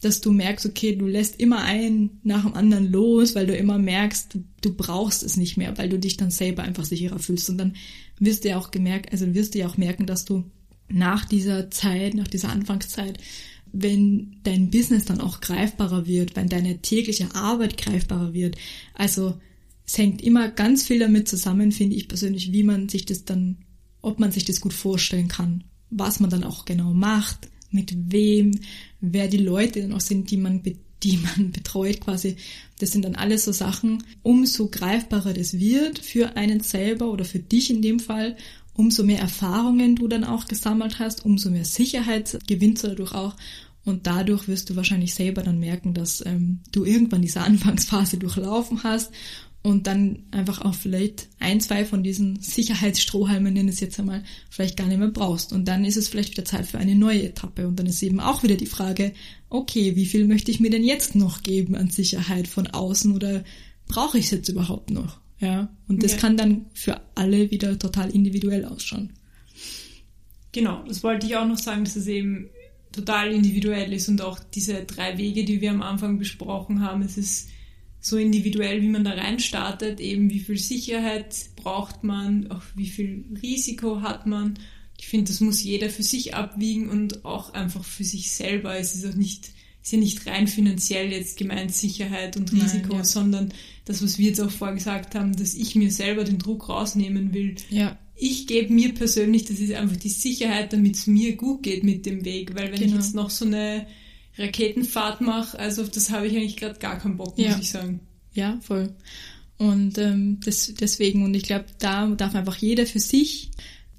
dass 0.00 0.20
du 0.20 0.32
merkst, 0.32 0.66
okay, 0.66 0.96
du 0.96 1.06
lässt 1.06 1.40
immer 1.40 1.62
einen 1.62 2.20
nach 2.22 2.44
dem 2.44 2.54
anderen 2.54 2.90
los, 2.90 3.34
weil 3.34 3.46
du 3.46 3.56
immer 3.56 3.78
merkst, 3.78 4.38
du, 4.60 4.74
brauchst 4.74 5.22
es 5.22 5.36
nicht 5.36 5.56
mehr, 5.56 5.76
weil 5.78 5.88
du 5.88 5.98
dich 5.98 6.16
dann 6.16 6.30
selber 6.30 6.62
einfach 6.62 6.84
sicherer 6.84 7.18
fühlst. 7.18 7.48
Und 7.48 7.58
dann 7.58 7.76
wirst 8.18 8.44
du 8.44 8.50
ja 8.50 8.58
auch 8.58 8.70
gemerkt, 8.70 9.12
also 9.12 9.34
wirst 9.34 9.54
du 9.54 9.60
ja 9.60 9.66
auch 9.66 9.78
merken, 9.78 10.06
dass 10.06 10.24
du 10.24 10.44
nach 10.88 11.24
dieser 11.24 11.70
Zeit, 11.70 12.14
nach 12.14 12.28
dieser 12.28 12.50
Anfangszeit, 12.50 13.18
wenn 13.72 14.36
dein 14.42 14.70
Business 14.70 15.04
dann 15.04 15.20
auch 15.20 15.40
greifbarer 15.40 16.06
wird, 16.06 16.36
wenn 16.36 16.48
deine 16.48 16.78
tägliche 16.78 17.34
Arbeit 17.34 17.76
greifbarer 17.78 18.34
wird, 18.34 18.56
also 18.94 19.38
es 19.86 19.98
hängt 19.98 20.22
immer 20.22 20.48
ganz 20.48 20.84
viel 20.84 20.98
damit 20.98 21.28
zusammen, 21.28 21.72
finde 21.72 21.96
ich 21.96 22.08
persönlich, 22.08 22.52
wie 22.52 22.62
man 22.62 22.88
sich 22.88 23.04
das 23.04 23.24
dann, 23.24 23.58
ob 24.00 24.18
man 24.18 24.32
sich 24.32 24.44
das 24.44 24.60
gut 24.60 24.72
vorstellen 24.72 25.28
kann, 25.28 25.64
was 25.90 26.20
man 26.20 26.30
dann 26.30 26.44
auch 26.44 26.64
genau 26.64 26.94
macht, 26.94 27.48
mit 27.70 27.94
wem, 28.12 28.58
wer 29.00 29.28
die 29.28 29.38
Leute 29.38 29.82
dann 29.82 29.92
auch 29.92 30.00
sind, 30.00 30.30
die 30.30 30.36
man, 30.36 30.62
die 31.02 31.18
man 31.36 31.50
betreut 31.50 32.00
quasi. 32.00 32.36
Das 32.78 32.92
sind 32.92 33.04
dann 33.04 33.14
alles 33.14 33.44
so 33.44 33.52
Sachen. 33.52 34.02
Umso 34.22 34.68
greifbarer 34.68 35.34
das 35.34 35.58
wird 35.58 35.98
für 35.98 36.36
einen 36.36 36.60
selber 36.60 37.10
oder 37.10 37.24
für 37.24 37.40
dich 37.40 37.70
in 37.70 37.82
dem 37.82 38.00
Fall, 38.00 38.36
umso 38.72 39.04
mehr 39.04 39.20
Erfahrungen 39.20 39.96
du 39.96 40.08
dann 40.08 40.24
auch 40.24 40.46
gesammelt 40.46 40.98
hast, 40.98 41.24
umso 41.24 41.50
mehr 41.50 41.64
Sicherheit 41.64 42.38
gewinnst 42.46 42.84
du 42.84 42.88
dadurch 42.88 43.12
auch. 43.12 43.36
Und 43.84 44.06
dadurch 44.06 44.48
wirst 44.48 44.70
du 44.70 44.76
wahrscheinlich 44.76 45.12
selber 45.14 45.42
dann 45.42 45.58
merken, 45.58 45.92
dass 45.92 46.24
ähm, 46.24 46.60
du 46.72 46.84
irgendwann 46.86 47.20
diese 47.20 47.40
Anfangsphase 47.42 48.16
durchlaufen 48.16 48.82
hast 48.82 49.12
und 49.64 49.86
dann 49.86 50.24
einfach 50.30 50.60
auch 50.60 50.74
vielleicht 50.74 51.30
ein, 51.40 51.58
zwei 51.58 51.86
von 51.86 52.02
diesen 52.02 52.38
Sicherheitsstrohhalmen, 52.38 53.54
nenne 53.54 53.70
es 53.70 53.80
jetzt 53.80 53.98
einmal, 53.98 54.22
vielleicht 54.50 54.76
gar 54.76 54.86
nicht 54.86 54.98
mehr 54.98 55.08
brauchst. 55.08 55.54
Und 55.54 55.66
dann 55.66 55.86
ist 55.86 55.96
es 55.96 56.06
vielleicht 56.06 56.32
wieder 56.32 56.44
Zeit 56.44 56.66
für 56.66 56.76
eine 56.76 56.94
neue 56.94 57.22
Etappe. 57.22 57.66
Und 57.66 57.76
dann 57.80 57.86
ist 57.86 58.02
eben 58.02 58.20
auch 58.20 58.42
wieder 58.42 58.56
die 58.56 58.66
Frage, 58.66 59.14
okay, 59.48 59.96
wie 59.96 60.04
viel 60.04 60.26
möchte 60.26 60.50
ich 60.50 60.60
mir 60.60 60.68
denn 60.68 60.84
jetzt 60.84 61.14
noch 61.14 61.42
geben 61.42 61.76
an 61.76 61.88
Sicherheit 61.88 62.46
von 62.46 62.66
außen 62.66 63.14
oder 63.14 63.42
brauche 63.88 64.18
ich 64.18 64.26
es 64.26 64.32
jetzt 64.32 64.50
überhaupt 64.50 64.90
noch? 64.90 65.18
Ja. 65.38 65.70
Und 65.88 66.02
das 66.02 66.12
ja. 66.12 66.18
kann 66.18 66.36
dann 66.36 66.66
für 66.74 67.00
alle 67.14 67.50
wieder 67.50 67.78
total 67.78 68.10
individuell 68.10 68.66
ausschauen. 68.66 69.14
Genau, 70.52 70.84
das 70.86 71.02
wollte 71.02 71.26
ich 71.26 71.36
auch 71.36 71.48
noch 71.48 71.58
sagen, 71.58 71.84
dass 71.84 71.96
es 71.96 72.06
eben 72.06 72.50
total 72.92 73.32
individuell 73.32 73.94
ist 73.94 74.10
und 74.10 74.20
auch 74.20 74.38
diese 74.40 74.84
drei 74.84 75.16
Wege, 75.16 75.46
die 75.46 75.62
wir 75.62 75.70
am 75.70 75.80
Anfang 75.80 76.18
besprochen 76.18 76.82
haben, 76.82 77.00
es 77.00 77.16
ist 77.16 77.48
so 78.04 78.18
individuell, 78.18 78.82
wie 78.82 78.88
man 78.88 79.02
da 79.02 79.12
rein 79.12 79.40
startet, 79.40 79.98
eben 79.98 80.28
wie 80.28 80.40
viel 80.40 80.58
Sicherheit 80.58 81.34
braucht 81.56 82.04
man, 82.04 82.50
auch 82.50 82.60
wie 82.76 82.88
viel 82.88 83.24
Risiko 83.42 84.02
hat 84.02 84.26
man. 84.26 84.58
Ich 84.98 85.06
finde, 85.06 85.30
das 85.30 85.40
muss 85.40 85.62
jeder 85.62 85.88
für 85.88 86.02
sich 86.02 86.34
abwiegen 86.34 86.90
und 86.90 87.24
auch 87.24 87.54
einfach 87.54 87.82
für 87.82 88.04
sich 88.04 88.30
selber. 88.30 88.76
Es 88.78 88.94
ist 88.94 89.06
auch 89.06 89.14
nicht, 89.14 89.48
ist 89.82 89.92
ja 89.92 89.98
nicht 89.98 90.26
rein 90.26 90.48
finanziell 90.48 91.12
jetzt 91.12 91.38
gemeint 91.38 91.74
Sicherheit 91.74 92.36
und 92.36 92.52
Risiko, 92.52 92.88
Nein, 92.88 92.98
ja. 92.98 93.04
sondern 93.04 93.54
das, 93.86 94.02
was 94.02 94.18
wir 94.18 94.28
jetzt 94.28 94.40
auch 94.40 94.50
vorher 94.50 94.76
gesagt 94.76 95.14
haben, 95.14 95.34
dass 95.34 95.54
ich 95.54 95.74
mir 95.74 95.90
selber 95.90 96.24
den 96.24 96.38
Druck 96.38 96.68
rausnehmen 96.68 97.32
will. 97.32 97.54
Ja. 97.70 97.98
Ich 98.16 98.46
gebe 98.46 98.70
mir 98.70 98.92
persönlich, 98.92 99.46
das 99.46 99.60
ist 99.60 99.72
einfach 99.72 99.96
die 99.96 100.10
Sicherheit, 100.10 100.74
damit 100.74 100.96
es 100.96 101.06
mir 101.06 101.36
gut 101.36 101.62
geht 101.62 101.82
mit 101.84 102.04
dem 102.04 102.26
Weg, 102.26 102.54
weil 102.54 102.70
wenn 102.70 102.80
genau. 102.80 102.86
ich 102.86 102.94
jetzt 102.96 103.14
noch 103.14 103.30
so 103.30 103.46
eine 103.46 103.86
Raketenfahrt 104.38 105.20
mache. 105.20 105.58
Also 105.58 105.82
auf 105.82 105.90
das 105.90 106.10
habe 106.10 106.26
ich 106.26 106.36
eigentlich 106.36 106.56
gerade 106.56 106.78
gar 106.78 106.98
keinen 106.98 107.16
Bock, 107.16 107.38
muss 107.38 107.46
ja. 107.46 107.58
ich 107.58 107.70
sagen. 107.70 108.00
Ja, 108.32 108.58
voll. 108.62 108.94
Und 109.56 109.98
ähm, 109.98 110.40
das, 110.44 110.72
deswegen, 110.78 111.24
und 111.24 111.34
ich 111.34 111.44
glaube, 111.44 111.66
da 111.78 112.06
darf 112.08 112.34
einfach 112.34 112.56
jeder 112.56 112.86
für 112.86 112.98
sich 112.98 113.50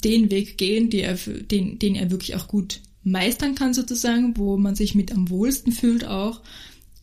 den 0.03 0.29
Weg 0.29 0.57
gehen, 0.57 0.91
er, 0.91 1.15
den, 1.15 1.79
den 1.79 1.95
er 1.95 2.11
wirklich 2.11 2.35
auch 2.35 2.47
gut 2.47 2.81
meistern 3.03 3.55
kann, 3.55 3.73
sozusagen, 3.73 4.35
wo 4.37 4.57
man 4.57 4.75
sich 4.75 4.95
mit 4.95 5.11
am 5.11 5.29
wohlsten 5.29 5.71
fühlt 5.71 6.05
auch. 6.05 6.41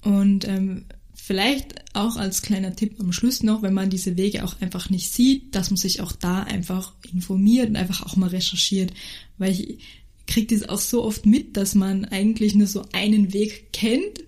Und 0.03 0.47
ähm, 0.47 0.85
vielleicht 1.15 1.77
auch 1.95 2.17
als 2.17 2.43
kleiner 2.43 2.75
Tipp 2.75 2.97
am 2.99 3.13
Schluss 3.13 3.43
noch, 3.43 3.63
wenn 3.63 3.73
man 3.73 3.91
diese 3.91 4.17
Wege 4.17 4.45
auch 4.45 4.61
einfach 4.61 4.91
nicht 4.91 5.13
sieht, 5.13 5.55
dass 5.55 5.71
man 5.71 5.77
sich 5.77 6.01
auch 6.01 6.13
da 6.13 6.43
einfach 6.43 6.95
informiert 7.13 7.69
und 7.69 7.77
einfach 7.77 8.05
auch 8.05 8.17
mal 8.17 8.29
recherchiert, 8.29 8.93
weil 9.39 9.53
ich 9.53 9.79
kriege 10.27 10.55
das 10.57 10.69
auch 10.69 10.79
so 10.79 11.05
oft 11.05 11.27
mit, 11.27 11.57
dass 11.57 11.75
man 11.75 12.05
eigentlich 12.07 12.55
nur 12.55 12.67
so 12.67 12.85
einen 12.93 13.33
Weg 13.33 13.73
kennt 13.73 14.25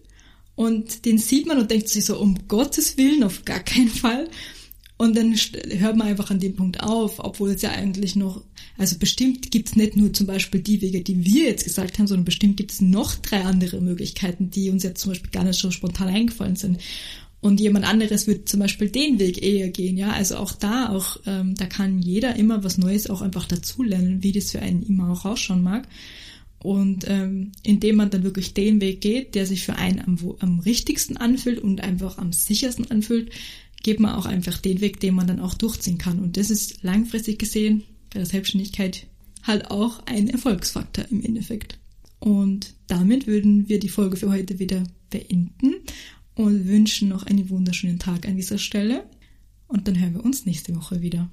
und 0.56 1.04
den 1.04 1.18
sieht 1.18 1.46
man 1.46 1.58
und 1.58 1.70
denkt 1.70 1.88
sich 1.88 2.04
so, 2.04 2.18
um 2.18 2.46
Gottes 2.48 2.96
Willen, 2.96 3.24
auf 3.24 3.44
gar 3.44 3.60
keinen 3.60 3.88
Fall. 3.88 4.28
Und 4.96 5.16
dann 5.16 5.34
hört 5.34 5.96
man 5.96 6.06
einfach 6.06 6.30
an 6.30 6.38
dem 6.38 6.54
Punkt 6.54 6.80
auf, 6.80 7.18
obwohl 7.18 7.50
es 7.50 7.62
ja 7.62 7.72
eigentlich 7.72 8.14
noch, 8.14 8.44
also 8.78 8.96
bestimmt 8.96 9.50
gibt's 9.50 9.74
nicht 9.74 9.96
nur 9.96 10.12
zum 10.12 10.28
Beispiel 10.28 10.60
die 10.60 10.80
Wege, 10.80 11.02
die 11.02 11.24
wir 11.24 11.46
jetzt 11.46 11.64
gesagt 11.64 11.98
haben, 11.98 12.06
sondern 12.06 12.24
bestimmt 12.24 12.56
gibt's 12.56 12.80
noch 12.80 13.16
drei 13.16 13.42
andere 13.42 13.80
Möglichkeiten, 13.80 14.50
die 14.50 14.70
uns 14.70 14.84
jetzt 14.84 15.00
zum 15.00 15.10
Beispiel 15.10 15.32
gar 15.32 15.42
nicht 15.42 15.58
so 15.58 15.72
spontan 15.72 16.08
eingefallen 16.08 16.54
sind. 16.54 16.78
Und 17.44 17.60
jemand 17.60 17.84
anderes 17.84 18.26
wird 18.26 18.48
zum 18.48 18.60
Beispiel 18.60 18.88
den 18.88 19.18
Weg 19.18 19.42
eher 19.42 19.68
gehen, 19.68 19.98
ja. 19.98 20.12
Also 20.12 20.38
auch 20.38 20.52
da, 20.52 20.88
auch 20.88 21.18
ähm, 21.26 21.54
da 21.54 21.66
kann 21.66 21.98
jeder 21.98 22.36
immer 22.36 22.64
was 22.64 22.78
Neues 22.78 23.10
auch 23.10 23.20
einfach 23.20 23.44
dazulernen, 23.44 24.22
wie 24.22 24.32
das 24.32 24.52
für 24.52 24.60
einen 24.60 24.82
immer 24.82 25.10
auch 25.10 25.26
ausschauen 25.26 25.62
mag. 25.62 25.86
Und 26.62 27.04
ähm, 27.06 27.52
indem 27.62 27.96
man 27.96 28.08
dann 28.08 28.22
wirklich 28.22 28.54
den 28.54 28.80
Weg 28.80 29.02
geht, 29.02 29.34
der 29.34 29.44
sich 29.44 29.62
für 29.62 29.76
einen 29.76 30.00
am, 30.00 30.16
am 30.38 30.60
richtigsten 30.60 31.18
anfühlt 31.18 31.58
und 31.58 31.82
einfach 31.82 32.16
am 32.16 32.32
sichersten 32.32 32.90
anfühlt, 32.90 33.30
geht 33.82 34.00
man 34.00 34.14
auch 34.14 34.24
einfach 34.24 34.56
den 34.56 34.80
Weg, 34.80 35.00
den 35.00 35.14
man 35.14 35.26
dann 35.26 35.40
auch 35.40 35.52
durchziehen 35.52 35.98
kann. 35.98 36.20
Und 36.20 36.38
das 36.38 36.48
ist 36.48 36.82
langfristig 36.82 37.38
gesehen 37.38 37.82
bei 38.10 38.20
der 38.20 38.26
Selbstständigkeit 38.26 39.06
halt 39.42 39.70
auch 39.70 40.00
ein 40.06 40.30
Erfolgsfaktor 40.30 41.04
im 41.10 41.22
Endeffekt. 41.22 41.78
Und 42.20 42.72
damit 42.86 43.26
würden 43.26 43.68
wir 43.68 43.80
die 43.80 43.90
Folge 43.90 44.16
für 44.16 44.30
heute 44.30 44.58
wieder 44.58 44.84
beenden 45.10 45.74
und 46.34 46.66
wünschen 46.66 47.08
noch 47.08 47.26
einen 47.26 47.50
wunderschönen 47.50 47.98
Tag 47.98 48.26
an 48.26 48.36
dieser 48.36 48.58
Stelle. 48.58 49.04
Und 49.68 49.88
dann 49.88 49.98
hören 49.98 50.14
wir 50.14 50.24
uns 50.24 50.46
nächste 50.46 50.74
Woche 50.76 51.00
wieder. 51.00 51.30